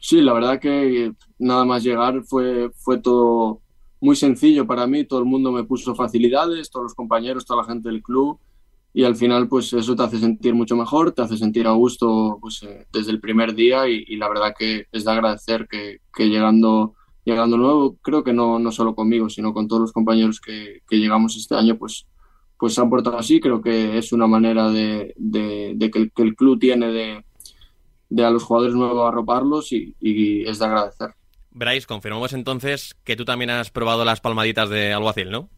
Sí, 0.00 0.22
la 0.22 0.32
verdad 0.32 0.58
que 0.58 1.12
nada 1.38 1.66
más 1.66 1.84
llegar 1.84 2.22
fue, 2.24 2.70
fue 2.74 2.98
todo 2.98 3.60
muy 4.02 4.16
sencillo 4.16 4.66
para 4.66 4.86
mí, 4.88 5.04
todo 5.04 5.20
el 5.20 5.26
mundo 5.26 5.52
me 5.52 5.62
puso 5.62 5.94
facilidades, 5.94 6.70
todos 6.70 6.84
los 6.84 6.94
compañeros, 6.94 7.46
toda 7.46 7.62
la 7.62 7.68
gente 7.68 7.88
del 7.88 8.02
club 8.02 8.38
y 8.92 9.04
al 9.04 9.14
final 9.14 9.48
pues 9.48 9.72
eso 9.72 9.94
te 9.94 10.02
hace 10.02 10.18
sentir 10.18 10.54
mucho 10.54 10.76
mejor, 10.76 11.12
te 11.12 11.22
hace 11.22 11.36
sentir 11.36 11.68
a 11.68 11.70
gusto 11.70 12.36
pues 12.40 12.64
eh, 12.64 12.84
desde 12.92 13.12
el 13.12 13.20
primer 13.20 13.54
día 13.54 13.88
y, 13.88 14.16
la 14.16 14.28
verdad 14.28 14.54
que 14.58 14.86
es 14.90 15.04
de 15.04 15.10
agradecer 15.12 15.68
que, 15.68 16.00
que, 16.12 16.28
llegando 16.28 16.94
llegando 17.24 17.56
nuevo, 17.56 17.96
creo 18.02 18.24
que 18.24 18.32
no, 18.32 18.58
no 18.58 18.72
solo 18.72 18.96
conmigo, 18.96 19.30
sino 19.30 19.54
con 19.54 19.68
todos 19.68 19.82
los 19.82 19.92
compañeros 19.92 20.40
que, 20.40 20.82
que 20.88 20.96
llegamos 20.96 21.36
este 21.36 21.54
año, 21.54 21.78
pues 21.78 22.06
pues 22.58 22.74
se 22.74 22.80
han 22.80 22.90
portado 22.90 23.18
así, 23.18 23.40
creo 23.40 23.60
que 23.60 23.98
es 23.98 24.12
una 24.12 24.26
manera 24.26 24.70
de, 24.70 25.14
de, 25.16 25.90
que, 25.92 25.98
el, 25.98 26.12
que, 26.12 26.22
el, 26.22 26.36
club 26.36 26.58
tiene 26.60 26.92
de, 26.92 27.24
de, 28.08 28.24
a 28.24 28.30
los 28.30 28.44
jugadores 28.44 28.74
nuevos 28.74 29.08
arroparlos 29.08 29.72
y, 29.72 29.96
y 30.00 30.42
es 30.48 30.60
de 30.60 30.64
agradecer. 30.64 31.14
Bryce, 31.52 31.86
confirmamos 31.86 32.32
entonces 32.32 32.96
que 33.04 33.16
tú 33.16 33.24
también 33.24 33.50
has 33.50 33.70
probado 33.70 34.04
las 34.04 34.20
palmaditas 34.20 34.68
de 34.68 34.92
alguacil, 34.92 35.30
¿no? 35.30 35.48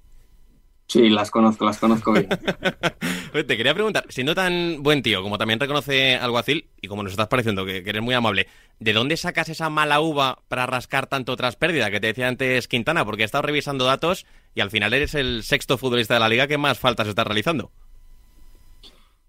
Sí, 0.87 1.09
las 1.09 1.31
conozco, 1.31 1.65
las 1.65 1.79
conozco 1.79 2.13
bien. 2.13 2.29
Te 3.33 3.57
quería 3.57 3.75
preguntar, 3.75 4.05
siendo 4.11 4.35
tan 4.35 4.83
buen 4.83 5.03
tío, 5.03 5.23
como 5.23 5.39
también 5.39 5.59
reconoce 5.59 6.17
Alguacil, 6.17 6.69
y 6.81 6.89
como 6.89 7.03
nos 7.03 7.13
estás 7.13 7.29
pareciendo 7.29 7.65
que, 7.65 7.79
eres 7.79 8.03
muy 8.03 8.15
amable, 8.15 8.47
¿de 8.81 8.93
dónde 8.93 9.17
sacas 9.17 9.49
esa 9.49 9.71
mala 9.71 10.01
uva 10.01 10.39
para 10.49 10.67
rascar 10.67 11.07
tanto 11.07 11.35
tras 11.37 11.57
pérdida 11.57 11.91
que 11.91 12.01
te 12.01 12.09
decía 12.09 12.29
antes 12.29 12.69
Quintana? 12.69 13.05
Porque 13.05 13.23
he 13.23 13.25
estado 13.25 13.43
revisando 13.43 13.87
datos 13.87 14.27
y 14.55 14.61
al 14.61 14.71
final 14.71 14.93
eres 14.93 15.15
el 15.15 15.43
sexto 15.43 15.79
futbolista 15.79 16.15
de 16.15 16.21
la 16.21 16.29
liga 16.29 16.47
que 16.47 16.59
más 16.59 16.79
faltas 16.79 17.09
está 17.09 17.25
realizando. 17.25 17.73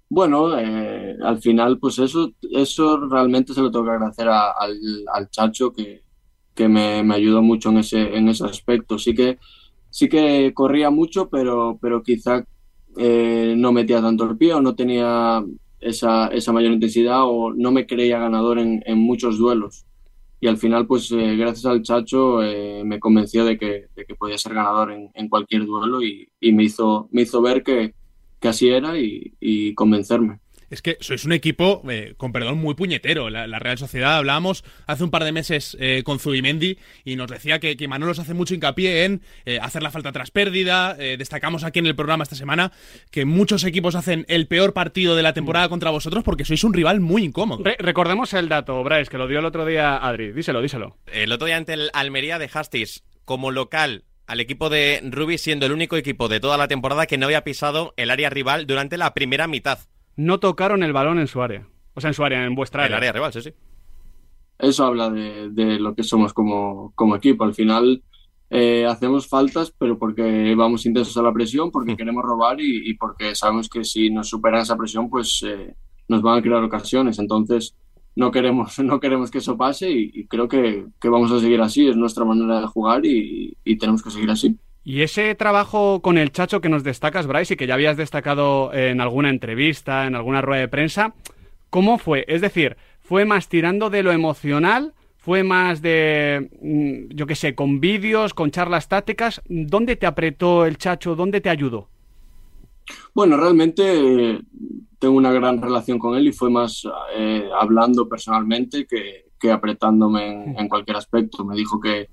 Bueno, 0.07 0.57
eh, 0.59 1.17
al 1.23 1.41
final, 1.41 1.79
pues 1.79 1.97
eso, 1.97 2.31
eso 2.51 3.07
realmente 3.09 3.53
se 3.53 3.61
lo 3.61 3.71
tengo 3.71 3.85
que 3.85 3.91
agradecer 3.91 4.27
al, 4.27 4.77
al, 5.11 5.29
Chacho 5.31 5.73
que, 5.73 6.03
que 6.55 6.67
me, 6.67 7.03
me 7.03 7.15
ayudó 7.15 7.41
mucho 7.41 7.69
en 7.69 7.79
ese, 7.79 8.15
en 8.17 8.29
ese 8.29 8.45
aspecto. 8.45 8.97
Sí 8.97 9.13
que 9.13 9.37
sí 9.89 10.09
que 10.09 10.53
corría 10.53 10.89
mucho, 10.89 11.29
pero, 11.29 11.77
pero 11.81 12.03
quizá 12.03 12.45
eh, 12.97 13.53
no 13.57 13.71
metía 13.71 14.01
tanto 14.01 14.23
el 14.29 14.37
pie 14.37 14.53
o 14.53 14.61
no 14.61 14.75
tenía 14.75 15.43
esa, 15.79 16.27
esa 16.27 16.51
mayor 16.53 16.73
intensidad 16.73 17.21
o 17.23 17.53
no 17.53 17.71
me 17.71 17.85
creía 17.85 18.19
ganador 18.19 18.59
en, 18.59 18.83
en 18.85 18.97
muchos 18.97 19.37
duelos. 19.37 19.85
Y 20.39 20.47
al 20.47 20.57
final, 20.57 20.85
pues 20.87 21.11
eh, 21.11 21.35
gracias 21.37 21.65
al 21.65 21.81
Chacho 21.81 22.43
eh, 22.43 22.83
me 22.85 22.99
convenció 22.99 23.45
de 23.45 23.57
que, 23.57 23.87
de 23.95 24.05
que, 24.05 24.15
podía 24.15 24.37
ser 24.37 24.53
ganador 24.53 24.91
en, 24.91 25.09
en 25.13 25.29
cualquier 25.29 25.65
duelo 25.65 26.03
y, 26.03 26.29
y, 26.39 26.51
me, 26.51 26.63
hizo, 26.63 27.07
me 27.11 27.23
hizo 27.23 27.41
ver 27.41 27.63
que, 27.63 27.93
que 28.39 28.47
así 28.47 28.69
era 28.69 28.99
y, 28.99 29.33
y 29.39 29.73
convencerme 29.75 30.39
es 30.75 30.81
que 30.81 30.97
sois 30.99 31.23
un 31.25 31.31
equipo, 31.31 31.81
eh, 31.89 32.13
con 32.17 32.31
perdón, 32.31 32.59
muy 32.59 32.75
puñetero. 32.75 33.29
La, 33.29 33.59
Real 33.59 33.77
Sociedad, 33.77 34.17
hablábamos 34.17 34.63
hace 34.85 35.03
un 35.03 35.09
par 35.09 35.23
de 35.23 35.31
meses 35.31 35.75
eh, 35.79 36.03
con 36.05 36.19
Zubimendi 36.19 36.77
y 37.03 37.15
nos 37.15 37.31
decía 37.31 37.59
que, 37.59 37.77
que 37.77 37.87
Manolo 37.87 38.11
hace 38.11 38.33
mucho 38.33 38.53
hincapié 38.53 39.05
en 39.05 39.21
eh, 39.45 39.59
hacer 39.61 39.81
la 39.81 39.91
falta 39.91 40.11
tras 40.11 40.31
pérdida. 40.31 40.93
destacamos 40.93 41.63
aquí 41.63 41.79
en 41.79 41.87
el 41.87 41.95
programa 41.95 42.23
esta 42.23 42.35
semana 42.35 42.71
que 43.09 43.25
muchos 43.25 43.63
equipos 43.63 43.95
hacen 43.95 44.25
el 44.27 44.47
peor 44.47 44.73
partido 44.73 45.15
de 45.15 45.23
la 45.23 45.33
temporada 45.33 45.69
contra 45.69 45.89
vosotros 45.89 46.23
porque 46.23 46.45
sois 46.45 46.63
un 46.63 46.73
rival 46.73 46.99
muy 46.99 47.23
incómodo. 47.23 47.63
recordemos 47.79 48.33
el 48.33 48.49
dato, 48.49 48.83
Bryce, 48.83 49.09
que 49.09 49.17
lo 49.17 49.27
dio 49.27 49.39
el 49.39 49.45
otro 49.45 49.65
día 49.65 49.97
Adri. 49.97 50.33
Díselo, 50.33 50.61
díselo. 50.61 50.97
El 51.07 51.31
otro 51.31 51.47
día 51.47 51.57
ante 51.57 51.73
el 51.73 51.89
Almería 51.93 52.37
dejasteis 52.37 53.03
como 53.23 53.51
local 53.51 54.03
al 54.27 54.39
equipo 54.39 54.69
de 54.69 55.01
Rubi 55.03 55.37
siendo 55.37 55.65
el 55.65 55.71
único 55.71 55.95
equipo 55.95 56.27
de 56.27 56.39
toda 56.39 56.57
la 56.57 56.67
temporada 56.67 57.05
que 57.05 57.17
no 57.17 57.27
había 57.27 57.43
pisado 57.43 57.93
el 57.95 58.11
área 58.11 58.29
rival 58.29 58.67
durante 58.67 58.97
la 58.97 59.13
primera 59.13 59.47
mitad 59.47 59.79
no 60.15 60.39
tocaron 60.39 60.83
el 60.83 60.93
balón 60.93 61.19
en 61.19 61.27
su 61.27 61.41
área. 61.41 61.67
O 61.93 62.01
sea, 62.01 62.09
en 62.09 62.13
su 62.13 62.23
área, 62.23 62.45
en 62.45 62.55
vuestra 62.55 62.83
área. 62.83 62.97
En 62.97 63.03
área 63.03 63.11
rival, 63.13 63.33
sí, 63.33 63.41
sí. 63.41 63.53
Eso 64.57 64.85
habla 64.85 65.09
de, 65.09 65.79
lo 65.79 65.95
que 65.95 66.03
somos 66.03 66.33
como, 66.33 66.93
como 66.95 67.15
equipo. 67.15 67.43
Al 67.43 67.53
final 67.53 68.03
eh, 68.49 68.85
hacemos 68.85 69.27
faltas, 69.27 69.73
pero 69.77 69.97
porque 69.97 70.55
vamos 70.55 70.85
intensos 70.85 71.17
a 71.17 71.21
la 71.21 71.33
presión, 71.33 71.71
porque 71.71 71.93
mm. 71.93 71.97
queremos 71.97 72.23
robar 72.23 72.57
y, 72.59 72.93
porque 72.95 73.35
sabemos 73.35 73.69
que 73.69 73.83
si 73.83 74.09
nos 74.09 74.29
superan 74.29 74.61
esa 74.61 74.77
presión, 74.77 75.09
pues 75.09 75.43
eh, 75.45 75.75
nos 76.07 76.21
van 76.21 76.39
a 76.39 76.41
crear 76.41 76.63
ocasiones. 76.63 77.19
Entonces, 77.19 77.75
no 78.15 78.31
queremos, 78.31 78.79
no 78.79 78.99
queremos 78.99 79.31
que 79.31 79.39
eso 79.39 79.57
pase 79.57 79.91
y, 79.91 80.25
creo 80.27 80.47
que, 80.47 80.85
vamos 81.03 81.31
a 81.31 81.39
seguir 81.39 81.61
así. 81.61 81.87
Es 81.87 81.97
nuestra 81.97 82.23
manera 82.23 82.61
de 82.61 82.67
jugar 82.67 83.01
y 83.05 83.77
tenemos 83.77 84.01
que 84.01 84.11
seguir 84.11 84.29
así. 84.29 84.57
Y 84.85 85.01
ese 85.01 85.33
trabajo 85.35 86.01
con 86.01 86.17
el 86.17 86.31
Chacho 86.31 86.61
que 86.61 86.69
nos 86.69 86.83
destacas, 86.83 87.25
Bryce, 87.27 87.55
y 87.55 87.57
que 87.57 87.67
ya 87.67 87.73
habías 87.73 87.97
destacado 87.97 88.71
en 88.71 89.01
alguna 89.01 89.29
entrevista, 89.29 90.05
en 90.05 90.15
alguna 90.15 90.41
rueda 90.41 90.61
de 90.61 90.67
prensa, 90.67 91.15
¿cómo 91.71 91.97
fue? 91.97 92.23
Es 92.27 92.39
decir, 92.39 92.77
¿fue 93.01 93.25
más 93.25 93.49
tirando 93.49 93.89
de 93.89 94.03
lo 94.03 94.11
emocional? 94.11 94.93
¿Fue 95.17 95.43
más 95.43 95.81
de, 95.81 96.51
mm, 96.61 97.15
yo 97.15 97.25
qué 97.25 97.33
sé, 97.33 97.55
con 97.55 97.79
vídeos, 97.79 98.35
con 98.35 98.51
charlas 98.51 98.87
tácticas? 98.87 99.41
¿Dónde 99.49 99.95
te 99.95 100.05
apretó 100.05 100.67
el 100.67 100.77
Chacho? 100.77 101.15
¿Dónde 101.15 101.41
te 101.41 101.49
ayudó? 101.49 101.89
Bueno, 103.15 103.37
realmente 103.37 104.39
tengo 104.99 105.17
una 105.17 105.31
gran 105.31 105.61
relación 105.61 105.97
con 105.97 106.15
él 106.15 106.27
y 106.27 106.31
fue 106.31 106.51
más 106.51 106.83
eh, 107.17 107.49
hablando 107.59 108.07
personalmente 108.07 108.85
que, 108.85 109.25
que 109.39 109.51
apretándome 109.51 110.55
en, 110.57 110.69
cualquier 110.69 110.97
aspecto. 110.97 111.43
Me 111.43 111.55
dijo 111.55 111.79
que, 111.79 112.07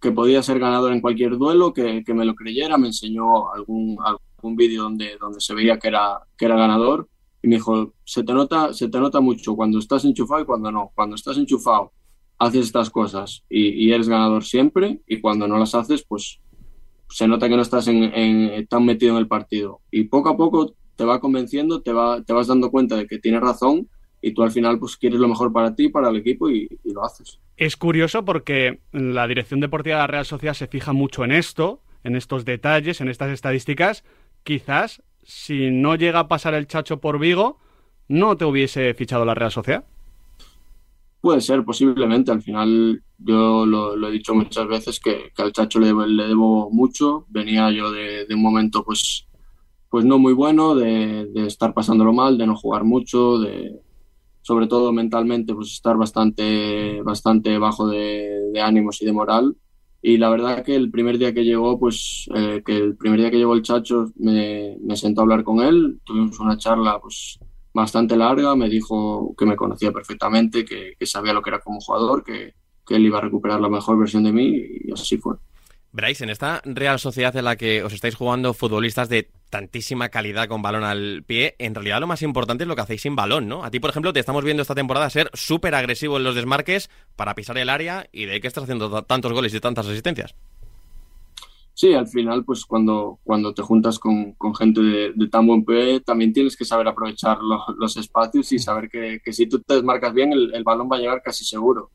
que 0.00 0.12
podía 0.12 0.42
ser 0.42 0.58
ganador 0.58 0.92
en 0.92 1.00
cualquier 1.00 1.36
duelo, 1.36 1.72
que, 1.72 2.04
que 2.04 2.14
me 2.14 2.24
lo 2.24 2.34
creyera, 2.34 2.78
me 2.78 2.88
enseñó 2.88 3.52
algún, 3.52 3.98
algún 4.04 4.56
vídeo 4.56 4.84
donde, 4.84 5.16
donde 5.20 5.40
se 5.40 5.54
veía 5.54 5.78
que 5.78 5.88
era, 5.88 6.20
que 6.36 6.44
era 6.44 6.56
ganador 6.56 7.08
y 7.42 7.48
me 7.48 7.56
dijo, 7.56 7.94
se 8.04 8.22
te, 8.22 8.32
nota, 8.32 8.72
se 8.72 8.88
te 8.88 8.98
nota 8.98 9.20
mucho 9.20 9.54
cuando 9.54 9.78
estás 9.78 10.04
enchufado 10.04 10.42
y 10.42 10.44
cuando 10.44 10.72
no. 10.72 10.90
Cuando 10.94 11.14
estás 11.14 11.38
enchufado 11.38 11.92
haces 12.38 12.66
estas 12.66 12.90
cosas 12.90 13.44
y, 13.48 13.90
eres 13.90 14.08
ganador 14.08 14.44
siempre 14.44 15.00
y 15.06 15.20
cuando 15.20 15.48
no 15.48 15.58
las 15.58 15.74
haces 15.74 16.04
pues 16.06 16.38
se 17.10 17.26
nota 17.26 17.48
que 17.48 17.56
no 17.56 17.62
estás 17.62 17.88
en, 17.88 18.66
tan 18.68 18.84
metido 18.84 19.12
en 19.12 19.18
el 19.18 19.26
partido 19.26 19.80
y 19.90 20.04
poco 20.04 20.28
a 20.28 20.36
poco 20.36 20.72
te 20.94 21.04
va 21.04 21.20
convenciendo, 21.20 21.80
te, 21.80 21.92
va, 21.92 22.22
te 22.22 22.32
vas 22.32 22.46
dando 22.46 22.70
cuenta 22.70 22.96
de 22.96 23.06
que 23.06 23.18
tienes 23.18 23.40
razón 23.40 23.88
y 24.20 24.32
tú 24.34 24.42
al 24.42 24.52
final 24.52 24.78
pues 24.78 24.96
quieres 24.96 25.18
lo 25.18 25.28
mejor 25.28 25.52
para 25.52 25.74
ti, 25.74 25.88
para 25.88 26.10
el 26.10 26.16
equipo 26.16 26.50
y, 26.50 26.68
y 26.84 26.92
lo 26.92 27.04
haces. 27.04 27.40
Es 27.58 27.76
curioso 27.76 28.24
porque 28.24 28.78
la 28.92 29.26
dirección 29.26 29.58
deportiva 29.58 29.96
de 29.96 30.02
la 30.02 30.06
Real 30.06 30.24
Sociedad 30.24 30.54
se 30.54 30.68
fija 30.68 30.92
mucho 30.92 31.24
en 31.24 31.32
esto, 31.32 31.80
en 32.04 32.14
estos 32.14 32.44
detalles, 32.44 33.00
en 33.00 33.08
estas 33.08 33.30
estadísticas. 33.32 34.04
Quizás 34.44 35.02
si 35.24 35.72
no 35.72 35.96
llega 35.96 36.20
a 36.20 36.28
pasar 36.28 36.54
el 36.54 36.68
Chacho 36.68 37.00
por 37.00 37.18
Vigo, 37.18 37.58
no 38.06 38.36
te 38.36 38.44
hubiese 38.44 38.94
fichado 38.94 39.24
la 39.24 39.34
Real 39.34 39.50
Sociedad. 39.50 39.84
Puede 41.20 41.40
ser, 41.40 41.64
posiblemente. 41.64 42.30
Al 42.30 42.42
final, 42.42 43.02
yo 43.18 43.66
lo, 43.66 44.06
he 44.06 44.12
dicho 44.12 44.36
muchas 44.36 44.68
veces 44.68 45.00
que, 45.00 45.32
al 45.36 45.52
Chacho 45.52 45.80
le, 45.80 45.88
debo 45.88 46.70
mucho. 46.70 47.26
Venía 47.28 47.72
yo 47.72 47.90
de, 47.90 48.24
un 48.30 48.40
momento, 48.40 48.84
pues, 48.84 49.26
pues 49.90 50.04
no 50.04 50.20
muy 50.20 50.32
bueno, 50.32 50.76
de, 50.76 51.28
estar 51.44 51.74
pasándolo 51.74 52.12
mal, 52.12 52.38
de 52.38 52.46
no 52.46 52.54
jugar 52.54 52.84
mucho, 52.84 53.40
de 53.40 53.80
sobre 54.48 54.66
todo 54.66 54.94
mentalmente, 54.94 55.54
pues 55.54 55.72
estar 55.72 55.98
bastante, 55.98 57.02
bastante 57.02 57.58
bajo 57.58 57.86
de, 57.86 58.58
ánimos 58.62 59.02
y 59.02 59.04
de 59.04 59.12
moral. 59.12 59.54
Y 60.00 60.16
la 60.16 60.30
verdad 60.30 60.64
que 60.64 60.74
el 60.74 60.90
primer 60.90 61.18
día 61.18 61.34
que 61.34 61.44
llegó, 61.44 61.78
pues, 61.78 62.26
eh, 62.34 62.62
que 62.64 62.74
el 62.78 62.96
primer 62.96 63.20
día 63.20 63.30
que 63.30 63.36
llegó 63.36 63.52
el 63.52 63.60
Chacho, 63.60 64.06
me, 64.16 64.78
me 64.80 64.96
sentó 64.96 65.20
a 65.20 65.24
hablar 65.24 65.44
con 65.44 65.60
él, 65.60 66.00
tuvimos 66.02 66.40
una 66.40 66.56
charla, 66.56 66.98
pues, 66.98 67.38
bastante 67.74 68.16
larga, 68.16 68.56
me 68.56 68.70
dijo 68.70 69.34
que 69.36 69.44
me 69.44 69.54
conocía 69.54 69.92
perfectamente, 69.92 70.64
que, 70.64 70.94
sabía 71.04 71.34
lo 71.34 71.42
que 71.42 71.50
era 71.50 71.60
como 71.60 71.78
jugador, 71.80 72.24
que, 72.24 72.54
él 72.88 73.04
iba 73.04 73.18
a 73.18 73.20
recuperar 73.20 73.60
la 73.60 73.68
mejor 73.68 73.98
versión 73.98 74.24
de 74.24 74.32
mí 74.32 74.50
y 74.86 74.90
así 74.90 75.18
fue. 75.18 75.36
Bryce, 75.92 76.24
en 76.24 76.30
esta 76.30 76.60
Real 76.64 76.98
Sociedad 76.98 77.34
en 77.36 77.44
la 77.44 77.56
que 77.56 77.82
os 77.82 77.92
estáis 77.92 78.14
jugando 78.14 78.54
futbolistas 78.54 79.08
de 79.08 79.30
tantísima 79.50 80.10
calidad 80.10 80.48
con 80.48 80.60
balón 80.60 80.84
al 80.84 81.22
pie, 81.26 81.54
en 81.58 81.74
realidad 81.74 82.00
lo 82.00 82.06
más 82.06 82.22
importante 82.22 82.64
es 82.64 82.68
lo 82.68 82.76
que 82.76 82.82
hacéis 82.82 83.02
sin 83.02 83.16
balón, 83.16 83.48
¿no? 83.48 83.64
A 83.64 83.70
ti, 83.70 83.80
por 83.80 83.90
ejemplo, 83.90 84.12
te 84.12 84.20
estamos 84.20 84.44
viendo 84.44 84.62
esta 84.62 84.74
temporada 84.74 85.08
ser 85.08 85.30
súper 85.32 85.74
agresivo 85.74 86.18
en 86.18 86.24
los 86.24 86.34
desmarques 86.34 86.90
para 87.16 87.34
pisar 87.34 87.56
el 87.58 87.70
área 87.70 88.06
y 88.12 88.26
de 88.26 88.32
ahí 88.32 88.40
que 88.40 88.48
estás 88.48 88.64
haciendo 88.64 89.02
tantos 89.02 89.32
goles 89.32 89.54
y 89.54 89.60
tantas 89.60 89.86
asistencias. 89.86 90.34
Sí, 91.78 91.94
al 91.94 92.08
final, 92.08 92.44
pues 92.44 92.66
cuando, 92.66 93.20
cuando 93.22 93.54
te 93.54 93.62
juntas 93.62 94.00
con, 94.00 94.34
gente 94.58 94.80
de, 94.80 95.28
tan 95.28 95.46
buen 95.46 95.64
pie, 95.64 96.00
también 96.00 96.32
tienes 96.32 96.56
que 96.56 96.64
saber 96.64 96.88
aprovechar 96.88 97.38
los 97.40 97.96
espacios 97.96 98.50
y 98.50 98.58
saber 98.58 98.90
que, 98.90 99.32
si 99.32 99.46
tú 99.46 99.60
te 99.60 99.74
desmarcas 99.74 100.12
bien, 100.12 100.32
el, 100.32 100.64
balón 100.64 100.88
va 100.90 100.96
a 100.96 100.98
llegar 100.98 101.22
casi 101.22 101.44
seguro. 101.44 101.92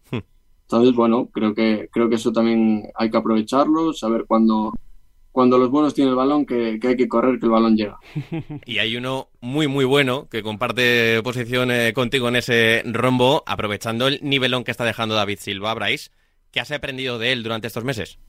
Entonces, 0.64 0.96
bueno, 0.96 1.30
creo 1.32 1.54
que, 1.54 1.90
creo 1.92 2.10
que 2.10 2.16
eso 2.16 2.32
también 2.32 2.84
hay 2.96 3.10
que 3.10 3.18
aprovecharlo, 3.18 3.94
saber 3.94 4.26
cuando, 4.28 4.74
cuando 5.32 5.58
los 5.58 5.70
buenos 5.70 5.94
tienen 5.94 6.12
el 6.12 6.16
balón 6.16 6.46
que, 6.46 6.80
hay 6.82 6.96
que 6.96 7.08
correr, 7.08 7.40
que 7.40 7.46
el 7.46 7.52
balón 7.52 7.76
llega. 7.76 8.00
Y 8.66 8.78
hay 8.78 8.96
uno 8.96 9.30
muy, 9.42 9.68
muy 9.68 9.86
bueno 9.86 10.28
que 10.30 10.42
comparte 10.42 11.22
posición 11.24 11.72
eh, 11.72 11.94
contigo 11.94 12.28
en 12.30 12.38
ese 12.38 12.84
rombo, 12.86 13.44
aprovechando 13.46 14.08
el 14.08 14.20
nivelón 14.22 14.64
que 14.64 14.72
está 14.72 14.86
dejando 14.86 15.16
David 15.16 15.40
Silva, 15.40 15.74
Bryce. 15.74 16.12
¿Qué 16.52 16.60
has 16.60 16.72
aprendido 16.72 17.18
de 17.20 17.32
él 17.32 17.44
durante 17.44 17.68
estos 17.68 17.84
meses? 17.84 18.20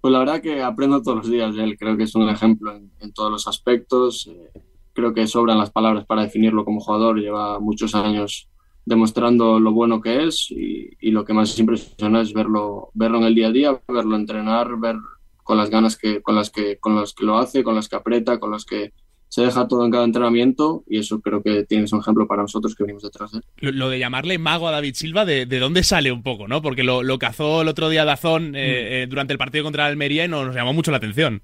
Pues 0.00 0.12
la 0.12 0.20
verdad 0.20 0.40
que 0.40 0.62
aprendo 0.62 1.02
todos 1.02 1.18
los 1.18 1.30
días 1.30 1.54
de 1.56 1.64
él. 1.64 1.76
Creo 1.76 1.96
que 1.96 2.04
es 2.04 2.14
un 2.14 2.28
ejemplo 2.28 2.72
en, 2.72 3.12
todos 3.12 3.30
los 3.30 3.48
aspectos. 3.48 4.28
Eh, 4.28 4.60
creo 4.92 5.12
que 5.12 5.26
sobran 5.26 5.58
las 5.58 5.72
palabras 5.72 6.06
para 6.06 6.22
definirlo 6.22 6.64
como 6.64 6.80
jugador. 6.80 7.18
Lleva 7.18 7.58
muchos 7.58 7.92
años 7.96 8.48
demostrando 8.86 9.60
lo 9.60 9.72
bueno 9.72 10.00
que 10.00 10.24
es 10.24 10.50
y, 10.50 11.10
lo 11.10 11.24
que 11.24 11.34
más 11.34 11.58
impresiona 11.58 12.22
es 12.22 12.32
verlo, 12.32 12.90
verlo 12.94 13.18
en 13.18 13.24
el 13.24 13.34
día 13.34 13.48
a 13.48 13.52
día, 13.52 13.80
verlo 13.88 14.16
entrenar, 14.16 14.78
ver 14.78 14.96
con 15.42 15.58
las 15.58 15.70
ganas 15.70 15.96
que, 15.96 16.22
con 16.22 16.34
las 16.34 16.50
que, 16.50 16.78
con 16.78 16.96
las 16.96 17.12
que 17.12 17.24
lo 17.24 17.36
hace, 17.36 17.62
con 17.62 17.74
las 17.74 17.88
que 17.88 17.96
aprieta, 17.96 18.38
con 18.38 18.50
las 18.52 18.64
que 18.64 18.92
se 19.28 19.42
deja 19.42 19.66
todo 19.66 19.84
en 19.84 19.90
cada 19.90 20.04
entrenamiento 20.04 20.84
y 20.86 20.98
eso 20.98 21.20
creo 21.20 21.42
que 21.42 21.64
tienes 21.64 21.92
un 21.92 22.00
ejemplo 22.00 22.28
para 22.28 22.42
nosotros 22.42 22.74
que 22.74 22.84
venimos 22.84 23.02
detrás 23.02 23.32
de 23.32 23.38
él. 23.38 23.76
Lo, 23.76 23.90
de 23.90 23.98
llamarle 23.98 24.38
mago 24.38 24.68
a 24.68 24.70
David 24.72 24.94
Silva, 24.94 25.24
¿de, 25.24 25.46
dónde 25.46 25.82
sale 25.82 26.12
un 26.12 26.22
poco? 26.22 26.46
no 26.46 26.62
Porque 26.62 26.84
lo, 26.84 27.18
cazó 27.18 27.62
el 27.62 27.68
otro 27.68 27.88
día 27.88 28.04
Dazón 28.04 28.54
eh, 28.54 28.58
mm. 28.58 28.92
eh, 28.92 29.06
durante 29.08 29.32
el 29.32 29.38
partido 29.38 29.64
contra 29.64 29.86
Almería 29.86 30.24
y 30.24 30.28
nos, 30.28 30.54
llamó 30.54 30.72
mucho 30.72 30.92
la 30.92 30.98
atención. 30.98 31.42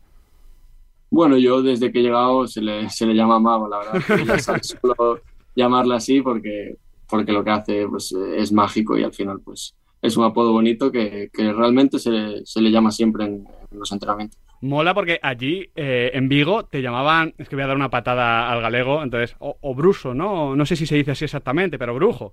Bueno, 1.11 1.37
yo 1.37 1.61
desde 1.61 1.91
que 1.91 1.99
he 1.99 2.03
llegado 2.03 2.47
se 2.47 2.63
le, 2.63 2.89
se 2.89 3.05
le 3.05 3.15
llama 3.15 3.41
mago, 3.41 3.69
la 3.69 3.79
verdad. 3.79 4.27
Ya 4.27 4.39
solo 4.39 5.21
llamarle 5.55 5.97
así 5.97 6.23
porque, 6.23 6.77
porque 7.13 7.31
lo 7.31 7.45
que 7.45 7.51
hace 7.51 7.87
pues, 7.87 8.11
es 8.13 8.53
mágico 8.53 8.97
y 8.97 9.05
al 9.05 9.13
final 9.13 9.39
pues 9.45 9.75
es 10.01 10.17
un 10.17 10.25
apodo 10.25 10.51
bonito 10.51 10.91
que, 10.91 11.29
realmente 11.35 11.99
se, 11.99 12.41
se, 12.43 12.61
le 12.63 12.71
llama 12.71 12.91
siempre 12.91 13.27
en 13.27 13.47
los 13.71 13.93
entrenamientos. 13.93 14.41
Mola 14.63 14.95
porque 14.95 15.21
allí, 15.23 15.69
eh, 15.77 16.11
en 16.15 16.31
Vigo, 16.31 16.65
te 16.65 16.81
llamaban, 16.81 17.35
es 17.37 17.51
que 17.51 17.57
voy 17.57 17.65
a 17.65 17.67
dar 17.67 17.77
una 17.77 17.91
patada 17.91 18.51
al 18.51 18.63
galego, 18.63 19.03
entonces, 19.03 19.37
o, 19.41 19.75
bruso, 19.75 20.15
¿no? 20.15 20.57
No 20.57 20.65
sé 20.65 20.75
si 20.75 20.87
se 20.87 20.97
dice 20.97 21.11
así 21.11 21.27
exactamente, 21.27 21.79
pero 21.79 21.95
brujo. 21.95 22.33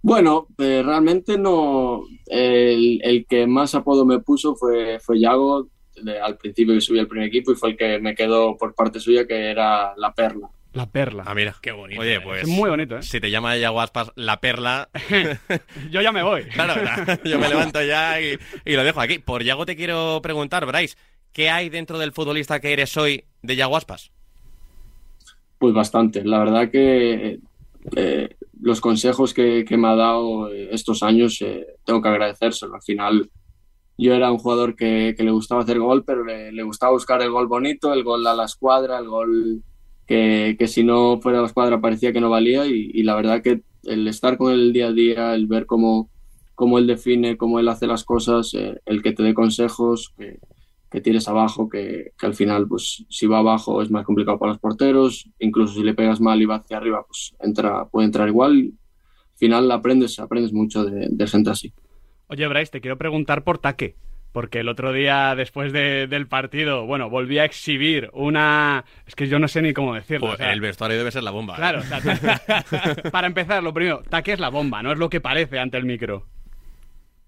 Bueno, 0.00 0.46
eh, 0.56 0.82
realmente 0.82 1.36
no. 1.36 2.04
El, 2.26 3.26
que 3.28 3.46
más 3.46 3.74
apodo 3.74 4.06
me 4.06 4.20
puso 4.20 4.56
fue, 4.56 4.98
fue 5.00 5.20
Yago, 5.20 5.68
al 6.22 6.38
principio 6.38 6.72
que 6.72 6.80
subí 6.80 6.98
al 6.98 7.08
primer 7.08 7.28
equipo, 7.28 7.52
y 7.52 7.56
fue 7.56 7.70
el 7.70 7.76
que 7.76 7.98
me 7.98 8.14
quedó 8.14 8.56
por 8.56 8.74
parte 8.74 9.00
suya, 9.00 9.26
que 9.26 9.50
era 9.50 9.94
la 9.98 10.14
perla. 10.14 10.48
La 10.72 10.86
perla. 10.86 11.24
Ah, 11.26 11.34
mira. 11.34 11.56
Qué 11.60 11.72
bonito. 11.72 12.00
Oye, 12.00 12.20
pues. 12.20 12.42
Es 12.42 12.48
muy 12.48 12.70
bonito, 12.70 12.96
¿eh? 12.96 13.02
Si 13.02 13.20
te 13.20 13.30
llama 13.30 13.56
Yago 13.56 13.80
Aspas 13.80 14.12
la 14.14 14.40
perla. 14.40 14.88
yo 15.90 16.00
ya 16.00 16.12
me 16.12 16.22
voy. 16.22 16.44
claro, 16.44 16.74
yo 17.24 17.38
me 17.38 17.48
levanto 17.48 17.82
ya 17.82 18.20
y, 18.20 18.38
lo 18.66 18.84
dejo 18.84 19.00
aquí. 19.00 19.18
Por 19.18 19.42
Yago 19.42 19.66
te 19.66 19.74
quiero 19.74 20.20
preguntar, 20.22 20.66
Bryce, 20.66 20.96
¿qué 21.32 21.50
hay 21.50 21.70
dentro 21.70 21.98
del 21.98 22.12
futbolista 22.12 22.60
que 22.60 22.72
eres 22.72 22.96
hoy 22.96 23.24
de 23.42 23.56
Yago 23.56 23.76
Aspas? 23.76 24.12
Pues 25.58 25.74
bastante. 25.74 26.24
La 26.24 26.38
verdad 26.38 26.70
que 26.70 27.40
eh, 27.96 28.36
los 28.60 28.80
consejos 28.80 29.34
que, 29.34 29.64
me 29.70 29.88
ha 29.88 29.96
dado 29.96 30.52
estos 30.52 31.02
años 31.02 31.42
eh, 31.42 31.66
tengo 31.84 32.00
que 32.00 32.08
agradecérselo. 32.08 32.76
Al 32.76 32.82
final, 32.82 33.28
yo 33.98 34.14
era 34.14 34.30
un 34.30 34.38
jugador 34.38 34.76
que, 34.76 35.16
le 35.18 35.30
gustaba 35.32 35.62
hacer 35.62 35.80
gol, 35.80 36.04
pero 36.04 36.24
le, 36.24 36.52
le, 36.52 36.62
gustaba 36.62 36.92
buscar 36.92 37.20
el 37.22 37.30
gol 37.30 37.48
bonito, 37.48 37.92
el 37.92 38.04
gol 38.04 38.24
a 38.28 38.34
la 38.34 38.44
escuadra, 38.44 38.98
el 38.98 39.08
gol 39.08 39.64
que, 40.10 40.66
si 40.66 40.82
no 40.82 41.20
fuera 41.20 41.40
la 41.40 41.46
escuadra 41.46 41.80
parecía 41.80 42.12
que 42.12 42.20
no 42.20 42.30
valía 42.30 42.66
y, 42.66 43.00
la 43.04 43.14
verdad 43.14 43.42
que 43.42 43.62
el 43.84 44.08
estar 44.08 44.36
con 44.36 44.52
él 44.52 44.72
día 44.72 44.88
a 44.88 44.92
día, 44.92 45.34
el 45.34 45.46
ver 45.46 45.66
cómo, 45.66 46.10
cómo 46.56 46.78
él 46.78 46.88
define, 46.88 47.36
cómo 47.36 47.60
él 47.60 47.68
hace 47.68 47.86
las 47.86 48.02
cosas, 48.02 48.52
eh, 48.54 48.80
el 48.86 49.04
que 49.04 49.12
te 49.12 49.22
dé 49.22 49.34
consejos, 49.34 50.12
que, 50.18 50.40
que 50.90 51.18
abajo, 51.28 51.68
que, 51.68 52.10
al 52.22 52.34
final, 52.34 52.66
pues 52.66 53.04
si 53.08 53.28
va 53.28 53.38
abajo 53.38 53.80
es 53.82 53.90
más 53.92 54.04
complicado 54.04 54.36
para 54.36 54.50
los 54.50 54.60
porteros, 54.60 55.30
incluso 55.38 55.74
si 55.74 55.84
le 55.84 55.94
pegas 55.94 56.20
mal 56.20 56.42
y 56.42 56.46
va 56.46 56.56
hacia 56.56 56.78
arriba, 56.78 57.04
pues 57.06 57.32
entra, 57.38 57.84
puede 57.84 58.06
entrar 58.06 58.26
igual. 58.26 58.72
Al 59.32 59.36
final 59.36 59.70
aprendes, 59.70 60.18
aprendes 60.18 60.52
mucho 60.52 60.84
de, 60.84 61.06
de 61.08 61.26
gente 61.28 61.50
así. 61.50 61.72
Oye, 62.26 62.48
Bryce, 62.48 62.72
te 62.72 62.80
quiero 62.80 62.98
preguntar 62.98 63.44
por 63.44 63.58
Taque 63.58 63.94
porque 64.32 64.60
el 64.60 64.68
otro 64.68 64.92
día 64.92 65.34
después 65.34 65.72
del 65.72 66.26
partido, 66.28 66.86
bueno, 66.86 67.10
volví 67.10 67.38
a 67.38 67.44
exhibir 67.44 68.10
una... 68.12 68.84
Es 69.06 69.14
que 69.14 69.28
yo 69.28 69.38
no 69.38 69.48
sé 69.48 69.62
ni 69.62 69.72
cómo 69.72 69.94
decirlo. 69.94 70.28
Pues 70.28 70.40
el 70.40 70.60
vestuario 70.60 70.98
debe 70.98 71.10
ser 71.10 71.22
la 71.22 71.30
bomba. 71.30 71.54
¿eh? 71.54 71.56
Claro, 71.56 71.82
para 73.10 73.26
empezar, 73.26 73.62
lo 73.62 73.74
primero, 73.74 74.02
Taque 74.08 74.32
es 74.32 74.40
la 74.40 74.48
bomba, 74.48 74.82
no 74.82 74.92
es 74.92 74.98
lo 74.98 75.10
que 75.10 75.20
parece 75.20 75.58
ante 75.58 75.78
el 75.78 75.84
micro. 75.84 76.26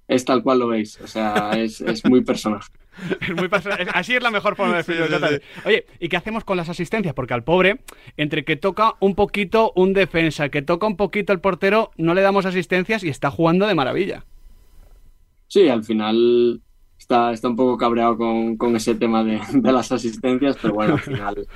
Es 0.09 0.25
tal 0.25 0.43
cual 0.43 0.59
lo 0.59 0.69
veis, 0.69 1.01
o 1.01 1.07
sea, 1.07 1.53
es, 1.57 1.83
muy 2.05 2.23
personal. 2.23 2.61
es 3.21 3.35
muy 3.35 3.49
Así 3.95 4.15
es 4.15 4.23
la 4.23 4.31
mejor 4.31 4.57
forma 4.57 4.77
de 4.77 4.83
decirlo. 4.83 5.19
Oye, 5.65 5.87
¿y 5.99 6.09
qué 6.09 6.17
hacemos 6.17 6.45
con 6.45 6.57
las 6.57 6.69
asistencias? 6.69 7.15
Porque 7.15 7.35
al 7.35 7.45
pobre, 7.45 7.81
entre 8.17 8.45
que 8.45 8.57
toca 8.57 8.95
un 9.01 9.15
poquito 9.15 9.73
un 9.75 9.93
defensa, 9.93 10.51
que 10.51 10.63
toca 10.63 10.87
un 10.87 10.97
poquito 10.97 11.33
el 11.33 11.41
portero, 11.41 11.93
no 11.97 12.15
le 12.15 12.21
damos 12.21 12.47
asistencias 12.47 13.03
y 13.03 13.09
está 13.09 13.31
jugando 13.31 13.67
de 13.67 13.75
maravilla. 13.75 14.25
Sí, 15.49 15.69
al 15.69 15.85
final 15.85 16.61
está, 17.03 17.33
está 17.33 17.49
un 17.49 17.57
poco 17.57 17.77
cabreado 17.77 18.17
con, 18.17 18.57
con 18.57 18.75
ese 18.77 18.95
tema 18.95 19.23
de, 19.25 19.41
de, 19.53 19.73
las 19.73 19.91
asistencias, 19.93 20.57
pero 20.61 20.75
bueno, 20.75 20.95
al 20.95 21.01
final 21.01 21.47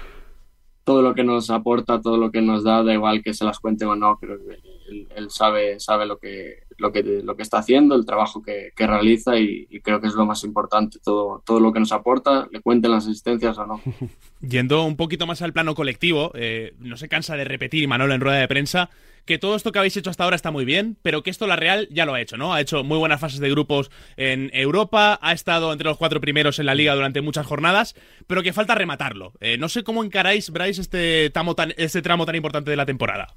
todo 0.85 1.03
lo 1.03 1.15
que 1.15 1.25
nos 1.25 1.51
aporta, 1.51 2.01
todo 2.01 2.17
lo 2.17 2.31
que 2.31 2.41
nos 2.41 2.63
da, 2.63 2.83
da 2.85 2.93
igual 2.93 3.23
que 3.23 3.35
se 3.35 3.45
las 3.45 3.59
cuente 3.59 3.85
o 3.85 3.97
no, 3.97 4.19
pero 4.21 4.35
él, 4.35 5.09
él 5.17 5.31
sabe, 5.31 5.81
sabe 5.81 6.07
lo, 6.07 6.19
que, 6.19 6.61
lo 6.79 6.93
que, 6.93 7.03
lo 7.03 7.37
que 7.37 7.43
está 7.43 7.59
haciendo, 7.59 7.95
el 7.95 8.05
trabajo 8.05 8.43
que, 8.43 8.73
que 8.77 8.87
realiza 8.87 9.39
y, 9.39 9.67
creo 9.83 10.01
que 10.01 10.09
es 10.09 10.15
lo 10.15 10.27
más 10.27 10.45
importante, 10.45 10.99
todo, 11.03 11.43
todo 11.45 11.61
lo 11.61 11.73
que 11.73 11.81
nos 11.81 11.93
aporta, 11.93 12.49
le 12.51 12.61
cuenten 12.61 12.91
las 12.91 13.07
asistencias 13.07 13.57
o 13.59 13.67
no. 13.67 13.81
Yendo 14.41 14.85
un 14.85 14.97
poquito 14.97 15.27
más 15.27 15.43
al 15.43 15.53
plano 15.53 15.75
colectivo, 15.75 16.33
eh, 16.35 16.75
no 16.79 16.97
se 16.97 17.09
cansa 17.09 17.37
de 17.37 17.45
repetir, 17.45 17.87
Manolo, 17.89 18.15
en 18.15 18.21
rueda 18.21 18.39
de 18.39 18.49
prensa, 18.49 18.91
que 19.27 19.39
todo 19.39 19.57
esto 19.57 19.73
que 19.73 19.79
habéis 19.79 19.97
hecho 19.97 20.09
hasta 20.09 20.25
ahora 20.25 20.37
está 20.37 20.51
muy 20.51 20.65
bien, 20.65 20.97
pero 21.03 21.23
que 21.23 21.31
esto 21.31 21.47
la 21.47 21.57
Real 21.57 21.89
ya 21.91 22.07
lo 22.07 22.15
ha 22.15 22.21
hecho, 22.21 22.37
¿no? 22.37 22.55
Ha 22.55 22.61
hecho 22.61 22.85
muy 22.85 22.97
buenas 22.97 23.21
fases 23.21 23.41
de 23.41 23.51
grupos 23.51 23.91
en 24.17 24.51
Europa, 24.55 25.19
ha 25.21 25.33
estado 25.33 25.73
entre 25.73 25.89
los 25.89 25.99
cuatro 25.99 26.21
primeros 26.21 26.59
en 26.59 26.67
la 26.67 26.75
liga 26.75 26.95
durante 26.95 27.21
muchas 27.21 27.45
jornadas, 27.45 27.97
pero 28.27 28.43
que 28.43 28.53
falta 28.53 28.75
rematarlo. 28.75 29.33
Eh, 29.41 29.59
no 29.59 29.69
sé 29.69 29.83
cómo 29.83 30.05
encaráis, 30.05 30.51
Bryce, 30.51 30.81
este 30.81 31.31
tramo, 31.31 31.57
tan, 31.57 31.75
este 31.77 32.03
tramo 32.03 32.25
tan 32.25 32.37
importante 32.37 32.71
de 32.71 32.77
la 32.77 32.87
temporada. 32.87 33.35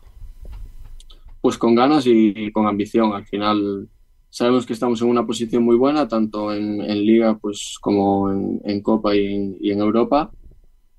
Pues 1.42 1.58
con 1.58 1.76
ganas 1.76 2.06
y 2.06 2.52
con 2.52 2.68
ambición. 2.68 3.14
Al 3.14 3.26
final 3.26 3.88
sabemos 4.30 4.66
que 4.66 4.74
estamos 4.74 5.02
en 5.02 5.10
una 5.10 5.26
posición 5.26 5.64
muy 5.64 5.76
buena, 5.76 6.08
tanto 6.08 6.54
en, 6.54 6.82
en 6.82 7.06
liga 7.06 7.38
pues 7.38 7.78
como 7.82 8.32
en, 8.32 8.62
en 8.64 8.82
Copa 8.82 9.16
y 9.16 9.26
en, 9.26 9.58
y 9.60 9.72
en 9.72 9.80
Europa. 9.80 10.32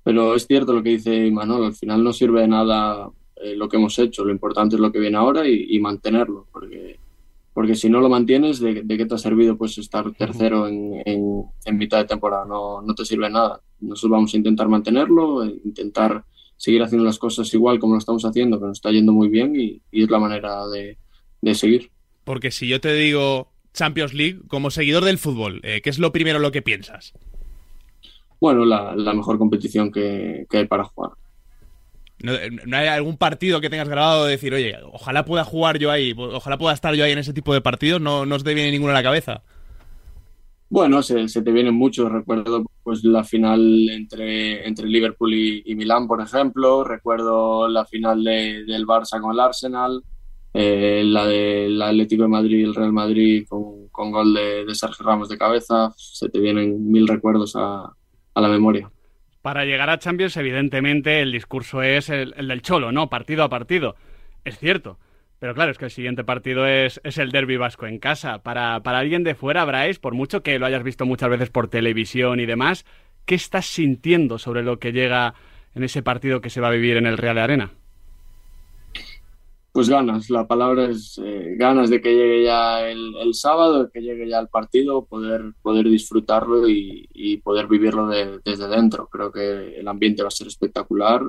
Pero 0.03 0.35
es 0.35 0.47
cierto 0.47 0.73
lo 0.73 0.83
que 0.83 0.89
dice 0.89 1.27
Imanol, 1.27 1.65
al 1.65 1.73
final 1.73 2.03
no 2.03 2.11
sirve 2.11 2.41
de 2.41 2.47
nada 2.47 3.09
eh, 3.35 3.55
lo 3.55 3.69
que 3.69 3.77
hemos 3.77 3.97
hecho, 3.99 4.25
lo 4.25 4.31
importante 4.31 4.75
es 4.75 4.81
lo 4.81 4.91
que 4.91 4.99
viene 4.99 5.17
ahora 5.17 5.47
y, 5.47 5.67
y 5.69 5.79
mantenerlo, 5.79 6.47
porque, 6.51 6.99
porque 7.53 7.75
si 7.75 7.87
no 7.89 8.01
lo 8.01 8.09
mantienes, 8.09 8.59
¿de, 8.59 8.81
de 8.81 8.97
qué 8.97 9.05
te 9.05 9.15
ha 9.15 9.19
servido 9.19 9.57
pues 9.57 9.77
estar 9.77 10.11
tercero 10.13 10.67
en, 10.67 11.45
mitad 11.73 11.99
de 11.99 12.05
temporada? 12.05 12.45
No, 12.45 12.81
no 12.81 12.95
te 12.95 13.05
sirve 13.05 13.25
de 13.27 13.33
nada. 13.33 13.61
Nosotros 13.79 14.11
vamos 14.11 14.33
a 14.33 14.37
intentar 14.37 14.67
mantenerlo, 14.67 15.43
e 15.43 15.59
intentar 15.65 16.23
seguir 16.61 16.83
haciendo 16.83 17.03
las 17.03 17.17
cosas 17.17 17.51
igual 17.55 17.79
como 17.79 17.95
lo 17.95 17.99
estamos 17.99 18.23
haciendo, 18.23 18.59
que 18.59 18.67
nos 18.67 18.77
está 18.77 18.91
yendo 18.91 19.11
muy 19.11 19.29
bien 19.29 19.59
y, 19.59 19.81
y 19.91 20.03
es 20.03 20.11
la 20.11 20.19
manera 20.19 20.67
de, 20.67 20.95
de, 21.41 21.55
seguir. 21.55 21.89
Porque 22.23 22.51
si 22.51 22.67
yo 22.67 22.79
te 22.79 22.93
digo 22.93 23.51
Champions 23.73 24.13
League, 24.13 24.41
como 24.47 24.69
seguidor 24.69 25.03
del 25.03 25.17
fútbol, 25.17 25.59
eh, 25.63 25.81
¿qué 25.83 25.89
es 25.89 25.97
lo 25.97 26.11
primero 26.11 26.37
lo 26.37 26.51
que 26.51 26.61
piensas? 26.61 27.13
Bueno, 28.39 28.63
la, 28.63 28.95
la 28.95 29.13
mejor 29.15 29.39
competición 29.39 29.91
que, 29.91 30.45
que 30.51 30.59
hay 30.59 30.67
para 30.67 30.83
jugar. 30.83 31.13
¿No, 32.19 32.33
¿No, 32.67 32.77
hay 32.77 32.89
algún 32.89 33.17
partido 33.17 33.59
que 33.59 33.71
tengas 33.71 33.89
grabado 33.89 34.25
de 34.25 34.33
decir, 34.33 34.53
oye, 34.53 34.75
ojalá 34.91 35.25
pueda 35.25 35.43
jugar 35.43 35.79
yo 35.79 35.89
ahí, 35.89 36.13
ojalá 36.15 36.59
pueda 36.59 36.75
estar 36.75 36.93
yo 36.93 37.03
ahí 37.03 37.11
en 37.11 37.17
ese 37.17 37.33
tipo 37.33 37.55
de 37.55 37.61
partidos? 37.61 37.99
¿No, 37.99 38.27
no 38.27 38.37
te 38.37 38.53
viene 38.53 38.69
ninguno 38.69 38.91
a 38.91 38.95
la 38.95 39.01
cabeza? 39.01 39.41
Bueno, 40.71 41.03
se, 41.03 41.27
se, 41.27 41.41
te 41.41 41.51
vienen 41.51 41.75
muchos. 41.75 42.09
Recuerdo 42.09 42.63
pues 42.81 43.03
la 43.03 43.25
final 43.25 43.89
entre, 43.89 44.65
entre 44.65 44.87
Liverpool 44.87 45.33
y, 45.33 45.75
Milán, 45.75 46.07
por 46.07 46.21
ejemplo. 46.21 46.85
Recuerdo 46.85 47.67
la 47.67 47.83
final 47.83 48.23
de, 48.23 48.63
del 48.63 48.87
Barça 48.87 49.19
con 49.19 49.33
el 49.33 49.41
Arsenal. 49.41 50.01
Eh, 50.53 51.03
la 51.05 51.27
del 51.27 51.81
Atlético 51.81 52.23
de 52.23 52.29
Madrid 52.29 52.59
y 52.59 52.63
el 52.63 52.73
Real 52.73 52.93
Madrid 52.93 53.45
con, 53.49 54.11
gol 54.11 54.33
de, 54.33 54.63
de, 54.63 54.73
Sergio 54.73 55.05
Ramos 55.05 55.27
de 55.27 55.37
cabeza. 55.37 55.91
Se 55.97 56.29
te 56.29 56.39
vienen 56.39 56.89
mil 56.89 57.05
recuerdos 57.05 57.53
a, 57.57 57.93
a 58.33 58.41
la 58.41 58.47
memoria. 58.47 58.89
Para 59.41 59.65
llegar 59.65 59.89
a 59.89 59.99
Champions, 59.99 60.37
evidentemente, 60.37 61.21
el 61.21 61.33
discurso 61.33 61.81
es 61.81 62.07
el, 62.07 62.31
del 62.31 62.61
cholo, 62.61 62.93
¿no? 62.93 63.09
Partido 63.09 63.43
a 63.43 63.49
partido. 63.49 63.97
Es 64.45 64.57
cierto. 64.57 64.99
Pero 65.41 65.55
claro, 65.55 65.71
es 65.71 65.79
que 65.79 65.85
el 65.85 65.91
siguiente 65.91 66.23
partido 66.23 66.67
es, 66.67 67.01
es 67.03 67.17
el 67.17 67.31
derby 67.31 67.57
vasco 67.57 67.87
en 67.87 67.97
casa. 67.97 68.43
Para, 68.43 68.83
para 68.83 68.99
alguien 68.99 69.23
de 69.23 69.33
fuera, 69.33 69.65
Bryce, 69.65 69.99
por 69.99 70.13
mucho 70.13 70.43
que 70.43 70.59
lo 70.59 70.67
hayas 70.67 70.83
visto 70.83 71.07
muchas 71.07 71.31
veces 71.31 71.49
por 71.49 71.67
televisión 71.67 72.39
y 72.39 72.45
demás, 72.45 72.85
¿qué 73.25 73.33
estás 73.33 73.65
sintiendo 73.65 74.37
sobre 74.37 74.61
lo 74.61 74.77
que 74.77 74.91
llega 74.91 75.33
en 75.73 75.83
ese 75.83 76.03
partido 76.03 76.41
que 76.41 76.51
se 76.51 76.61
va 76.61 76.67
a 76.67 76.71
vivir 76.71 76.95
en 76.95 77.07
el 77.07 77.17
Real 77.17 77.39
Arena? 77.39 77.71
Pues 79.71 79.89
ganas, 79.89 80.29
la 80.29 80.45
palabra 80.45 80.85
es 80.85 81.19
eh, 81.25 81.55
ganas 81.57 81.89
de 81.89 82.01
que 82.01 82.13
llegue 82.13 82.43
ya 82.43 82.87
el, 82.87 83.15
el, 83.19 83.33
sábado, 83.33 83.85
de 83.85 83.89
que 83.91 84.01
llegue 84.01 84.29
ya 84.29 84.37
el 84.37 84.47
partido, 84.47 85.05
poder, 85.05 85.53
poder 85.63 85.89
disfrutarlo 85.89 86.69
y, 86.69 87.09
y 87.15 87.37
poder 87.37 87.65
vivirlo 87.65 88.07
de, 88.09 88.41
desde 88.45 88.67
dentro. 88.67 89.07
Creo 89.07 89.31
que 89.31 89.79
el 89.79 89.87
ambiente 89.87 90.21
va 90.21 90.27
a 90.27 90.31
ser 90.31 90.45
espectacular. 90.45 91.23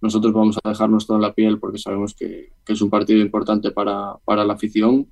Nosotros 0.00 0.32
vamos 0.32 0.58
a 0.62 0.68
dejarnos 0.68 1.06
toda 1.06 1.18
la 1.18 1.32
piel 1.32 1.58
porque 1.58 1.78
sabemos 1.78 2.14
que, 2.14 2.50
que 2.64 2.72
es 2.72 2.80
un 2.80 2.90
partido 2.90 3.20
importante 3.20 3.70
para, 3.70 4.14
para, 4.24 4.44
la 4.44 4.54
afición 4.54 5.06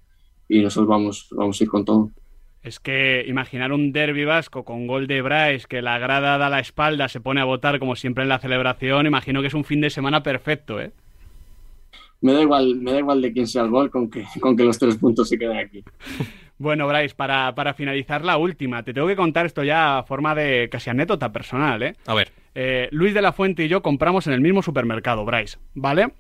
y 0.49 0.63
nosotros 0.63 0.89
vamos, 0.89 1.29
vamos 1.33 1.61
a 1.61 1.65
ir 1.65 1.71
con 1.71 1.85
todo. 1.85 2.11
Es 2.63 2.81
que 2.81 3.25
imaginar 3.27 3.73
un 3.73 3.93
derby 3.93 4.25
vasco 4.25 4.65
con 4.65 4.87
gol 4.87 5.07
de 5.07 5.23
Bryce, 5.23 5.67
que 5.69 5.83
la 5.83 5.99
grada 5.99 6.39
da 6.39 6.49
la 6.49 6.61
espalda, 6.61 7.09
se 7.09 7.21
pone 7.21 7.41
a 7.41 7.45
votar 7.45 7.79
como 7.79 7.97
siempre 7.97 8.23
en 8.23 8.29
la 8.29 8.39
celebración, 8.39 9.07
imagino 9.07 9.41
que 9.41 9.49
es 9.49 9.55
un 9.55 9.65
fin 9.65 9.81
de 9.81 9.91
semana 9.91 10.23
perfecto, 10.23 10.81
¿eh? 10.81 10.93
me 12.21 12.33
da 12.33 12.43
igual, 12.43 12.77
me 12.77 12.93
da 12.93 12.99
igual 12.99 13.23
de 13.23 13.33
quién 13.33 13.47
sea 13.47 13.63
el 13.63 13.71
gol 13.71 13.91
con 13.91 14.11
que, 14.11 14.25
con 14.41 14.57
que 14.57 14.65
los 14.65 14.79
tres 14.79 14.97
puntos 14.97 15.29
se 15.29 15.39
queden 15.39 15.59
aquí. 15.59 15.83
Bueno, 16.59 16.89
Bryce, 16.89 17.15
para, 17.15 17.55
para 17.55 17.75
finalizar 17.75 18.25
la 18.25 18.39
última, 18.39 18.83
te 18.83 18.95
tengo 18.95 19.07
que 19.07 19.15
contar 19.15 19.45
esto 19.45 19.63
ya 19.63 19.99
a 19.99 20.05
forma 20.05 20.35
de 20.35 20.71
casi 20.71 20.89
anécdota 20.89 21.31
personal, 21.31 21.83
¿eh? 21.83 21.95
A 22.07 22.15
ver. 22.15 22.33
Eh, 22.59 22.89
Luis 22.91 23.13
de 23.13 23.21
la 23.21 23.35
Fuente 23.35 23.67
y 23.67 23.69
yo 23.69 23.83
compramos 23.83 24.27
en 24.27 24.33
el 24.33 24.41
mismo 24.41 24.63
supermercado, 24.63 25.27
Bryce, 25.27 25.59
¿vale? 25.75 26.15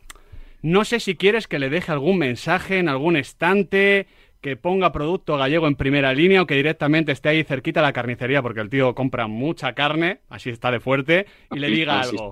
No 0.61 0.85
sé 0.85 1.01
si 1.01 1.16
quieres 1.16 1.49
que 1.49 1.59
le 1.59 1.70
deje 1.70 1.92
algún 1.92 2.18
mensaje 2.18 2.79
en 2.79 2.90
algún 2.90 3.16
estante, 3.16 4.07
que 4.42 4.55
ponga 4.55 4.92
producto 4.92 5.38
gallego 5.38 5.66
en 5.66 5.77
primera 5.77 6.12
línea 6.12 6.42
o 6.42 6.46
que 6.46 6.55
directamente 6.55 7.12
esté 7.12 7.31
ahí 7.31 7.42
cerquita 7.42 7.81
de 7.81 7.87
la 7.87 7.94
carnicería, 7.94 8.42
porque 8.42 8.61
el 8.61 8.68
tío 8.68 8.94
compra 8.94 9.29
mucha 9.29 9.72
carne, 9.72 10.20
así 10.29 10.51
está 10.51 10.70
de 10.70 10.79
fuerte, 10.79 11.25
y 11.53 11.59
le 11.59 11.68
diga 11.68 12.03
algo. 12.03 12.31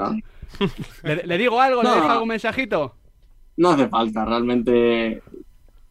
¿Le, 1.03 1.25
¿Le, 1.25 1.39
digo 1.39 1.59
algo? 1.59 1.83
No. 1.83 1.89
¿Le 1.89 2.01
dejo 2.03 2.11
algún 2.11 2.29
mensajito? 2.29 2.95
No 3.57 3.71
hace 3.71 3.89
falta, 3.89 4.27
realmente 4.27 5.23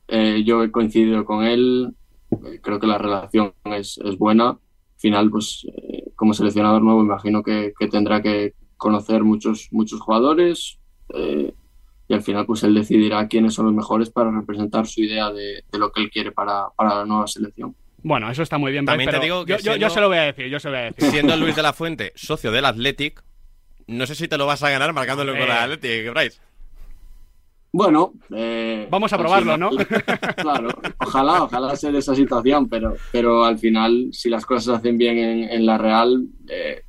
eh, 0.08 0.44
yo 0.46 0.64
he 0.64 0.70
coincidido 0.70 1.26
con 1.26 1.46
él, 1.46 1.96
creo 2.62 2.80
que 2.80 2.86
la 2.86 3.00
relación 3.00 3.54
es, 3.66 3.98
es 3.98 4.20
buena. 4.20 4.60
Al 5.04 5.10
final, 5.10 5.30
pues 5.30 5.68
eh, 5.68 6.12
como 6.16 6.34
seleccionador 6.34 6.82
nuevo, 6.82 7.04
imagino 7.04 7.44
que, 7.44 7.74
que, 7.78 7.90
tendrá 7.90 8.22
que 8.22 8.54
conocer 8.78 9.22
muchos, 9.22 9.68
muchos 9.72 10.00
jugadores 10.00 10.80
eh, 11.14 11.54
y 12.08 12.14
al 12.14 12.22
final, 12.22 12.46
pues 12.46 12.64
él 12.64 12.74
decidirá 12.74 13.28
quiénes 13.28 13.54
son 13.54 13.66
los 13.66 13.76
mejores 13.76 14.10
para 14.10 14.32
representar 14.32 14.88
su 14.88 15.02
idea 15.02 15.30
de, 15.30 15.66
de 15.70 15.78
lo 15.78 15.92
que 15.92 16.04
él 16.04 16.10
quiere 16.10 16.32
para, 16.32 16.68
para, 16.78 17.00
la 17.00 17.06
nueva 17.06 17.28
selección. 17.28 17.76
Bueno, 18.02 18.32
eso 18.32 18.44
está 18.44 18.58
muy 18.58 18.72
bien. 18.72 18.86
También 18.86 19.10
pero 19.10 19.20
te 19.20 19.26
digo 19.26 19.46
que 19.46 19.52
yo, 19.52 19.60
siendo, 19.60 19.78
yo, 19.78 19.88
yo, 19.88 19.94
se 19.94 20.00
lo 20.00 20.08
voy 20.08 20.18
a 20.20 20.22
decir, 20.22 20.48
yo 20.48 20.60
se 20.62 20.70
lo 20.70 20.78
voy 20.78 20.82
a 20.82 20.92
decir. 20.92 21.12
Siendo 21.12 21.36
Luis 21.36 21.58
de 21.58 21.64
la 21.64 21.74
Fuente 21.74 22.14
socio 22.16 22.54
del 22.54 22.64
Athletic, 22.64 23.22
no 23.88 24.06
sé 24.06 24.16
si 24.16 24.30
te 24.30 24.38
lo 24.38 24.46
vas 24.46 24.64
a 24.64 24.70
ganar 24.70 24.94
marcándolo 24.94 25.34
con 25.34 25.42
el 25.42 25.52
Athletic, 25.52 26.14
Bryce. 26.14 26.40
Bueno, 27.76 28.14
eh, 28.36 28.88
vamos 28.92 29.12
a 29.14 29.18
probarlo, 29.18 29.58
¿no? 29.58 29.72
Claro, 30.38 30.70
ojalá, 31.00 31.44
ojalá 31.44 31.76
sea 31.76 31.92
de 31.92 31.98
esa 31.98 32.14
situación, 32.14 32.70
pero, 32.70 32.94
pero 33.12 33.44
al 33.44 33.58
final, 33.58 34.10
si 34.12 34.30
las 34.30 34.46
cosas 34.46 34.66
se 34.66 34.72
hacen 34.74 34.98
bien 34.98 35.18
en, 35.18 35.50
en 35.50 35.66
la 35.66 35.80
Real, 35.80 36.24
eh, 36.48 36.84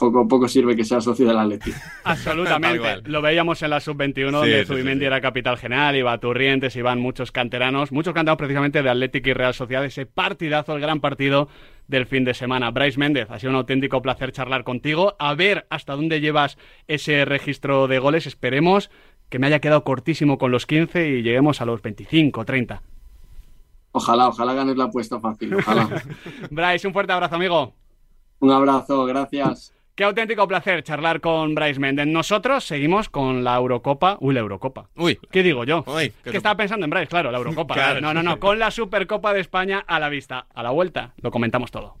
poco, 0.00 0.26
poco 0.26 0.48
sirve 0.48 0.74
que 0.74 0.84
sea 0.84 1.00
socio 1.00 1.26
del 1.26 1.38
Atlético. 1.38 1.76
Absolutamente. 2.04 3.02
Lo 3.04 3.20
veíamos 3.20 3.62
en 3.62 3.70
la 3.70 3.80
sub-21, 3.80 4.14
sí, 4.14 4.30
donde 4.30 4.60
sí, 4.60 4.66
Zubimendi 4.66 5.02
sí, 5.02 5.06
era 5.06 5.20
capital 5.20 5.58
general, 5.58 5.96
iba 5.96 6.16
Turrientes, 6.18 6.74
iban 6.76 7.00
muchos 7.00 7.32
canteranos, 7.32 7.92
muchos 7.92 8.14
canteranos 8.14 8.38
precisamente 8.38 8.82
de 8.82 8.90
Atlético 8.90 9.30
y 9.30 9.32
Real 9.34 9.54
Sociedad, 9.54 9.84
ese 9.84 10.06
partidazo, 10.06 10.74
el 10.74 10.80
gran 10.80 11.00
partido 11.00 11.48
del 11.86 12.06
fin 12.06 12.24
de 12.24 12.34
semana. 12.34 12.70
Bryce 12.70 12.98
Méndez, 12.98 13.30
ha 13.30 13.38
sido 13.38 13.50
un 13.50 13.56
auténtico 13.56 14.00
placer 14.00 14.32
charlar 14.32 14.64
contigo, 14.64 15.16
a 15.18 15.34
ver 15.34 15.66
hasta 15.70 15.96
dónde 15.96 16.20
llevas 16.20 16.56
ese 16.86 17.24
registro 17.24 17.88
de 17.88 17.98
goles, 17.98 18.26
esperemos 18.26 18.90
que 19.30 19.38
me 19.38 19.46
haya 19.46 19.60
quedado 19.60 19.84
cortísimo 19.84 20.36
con 20.36 20.50
los 20.50 20.66
15 20.66 21.08
y 21.08 21.22
lleguemos 21.22 21.60
a 21.60 21.64
los 21.64 21.80
25, 21.80 22.44
30. 22.44 22.82
Ojalá, 23.92 24.28
ojalá 24.28 24.52
ganes 24.54 24.76
la 24.76 24.84
apuesta 24.84 25.18
fácil, 25.20 25.54
ojalá. 25.54 25.88
Bryce, 26.50 26.86
un 26.86 26.92
fuerte 26.92 27.12
abrazo, 27.12 27.36
amigo. 27.36 27.72
Un 28.40 28.50
abrazo, 28.50 29.04
gracias. 29.06 29.72
Qué 29.94 30.04
auténtico 30.04 30.46
placer 30.48 30.82
charlar 30.82 31.20
con 31.20 31.54
Bryce 31.54 31.78
Méndez. 31.78 32.06
Nosotros 32.06 32.64
seguimos 32.64 33.08
con 33.08 33.44
la 33.44 33.56
Eurocopa. 33.56 34.16
Uy, 34.20 34.34
la 34.34 34.40
Eurocopa. 34.40 34.88
Uy. 34.96 35.18
¿Qué 35.30 35.42
digo 35.42 35.64
yo? 35.64 35.84
Uy, 35.86 36.12
que 36.24 36.36
estaba 36.36 36.56
pensando 36.56 36.84
en 36.84 36.90
Bryce, 36.90 37.08
claro, 37.08 37.30
la 37.30 37.38
Eurocopa. 37.38 37.74
claro. 37.74 38.00
No, 38.00 38.14
no, 38.14 38.22
no. 38.22 38.40
Con 38.40 38.58
la 38.58 38.70
Supercopa 38.70 39.34
de 39.34 39.40
España 39.40 39.84
a 39.86 40.00
la 40.00 40.08
vista. 40.08 40.46
A 40.54 40.62
la 40.62 40.70
vuelta 40.70 41.12
lo 41.20 41.30
comentamos 41.30 41.70
todo. 41.70 41.96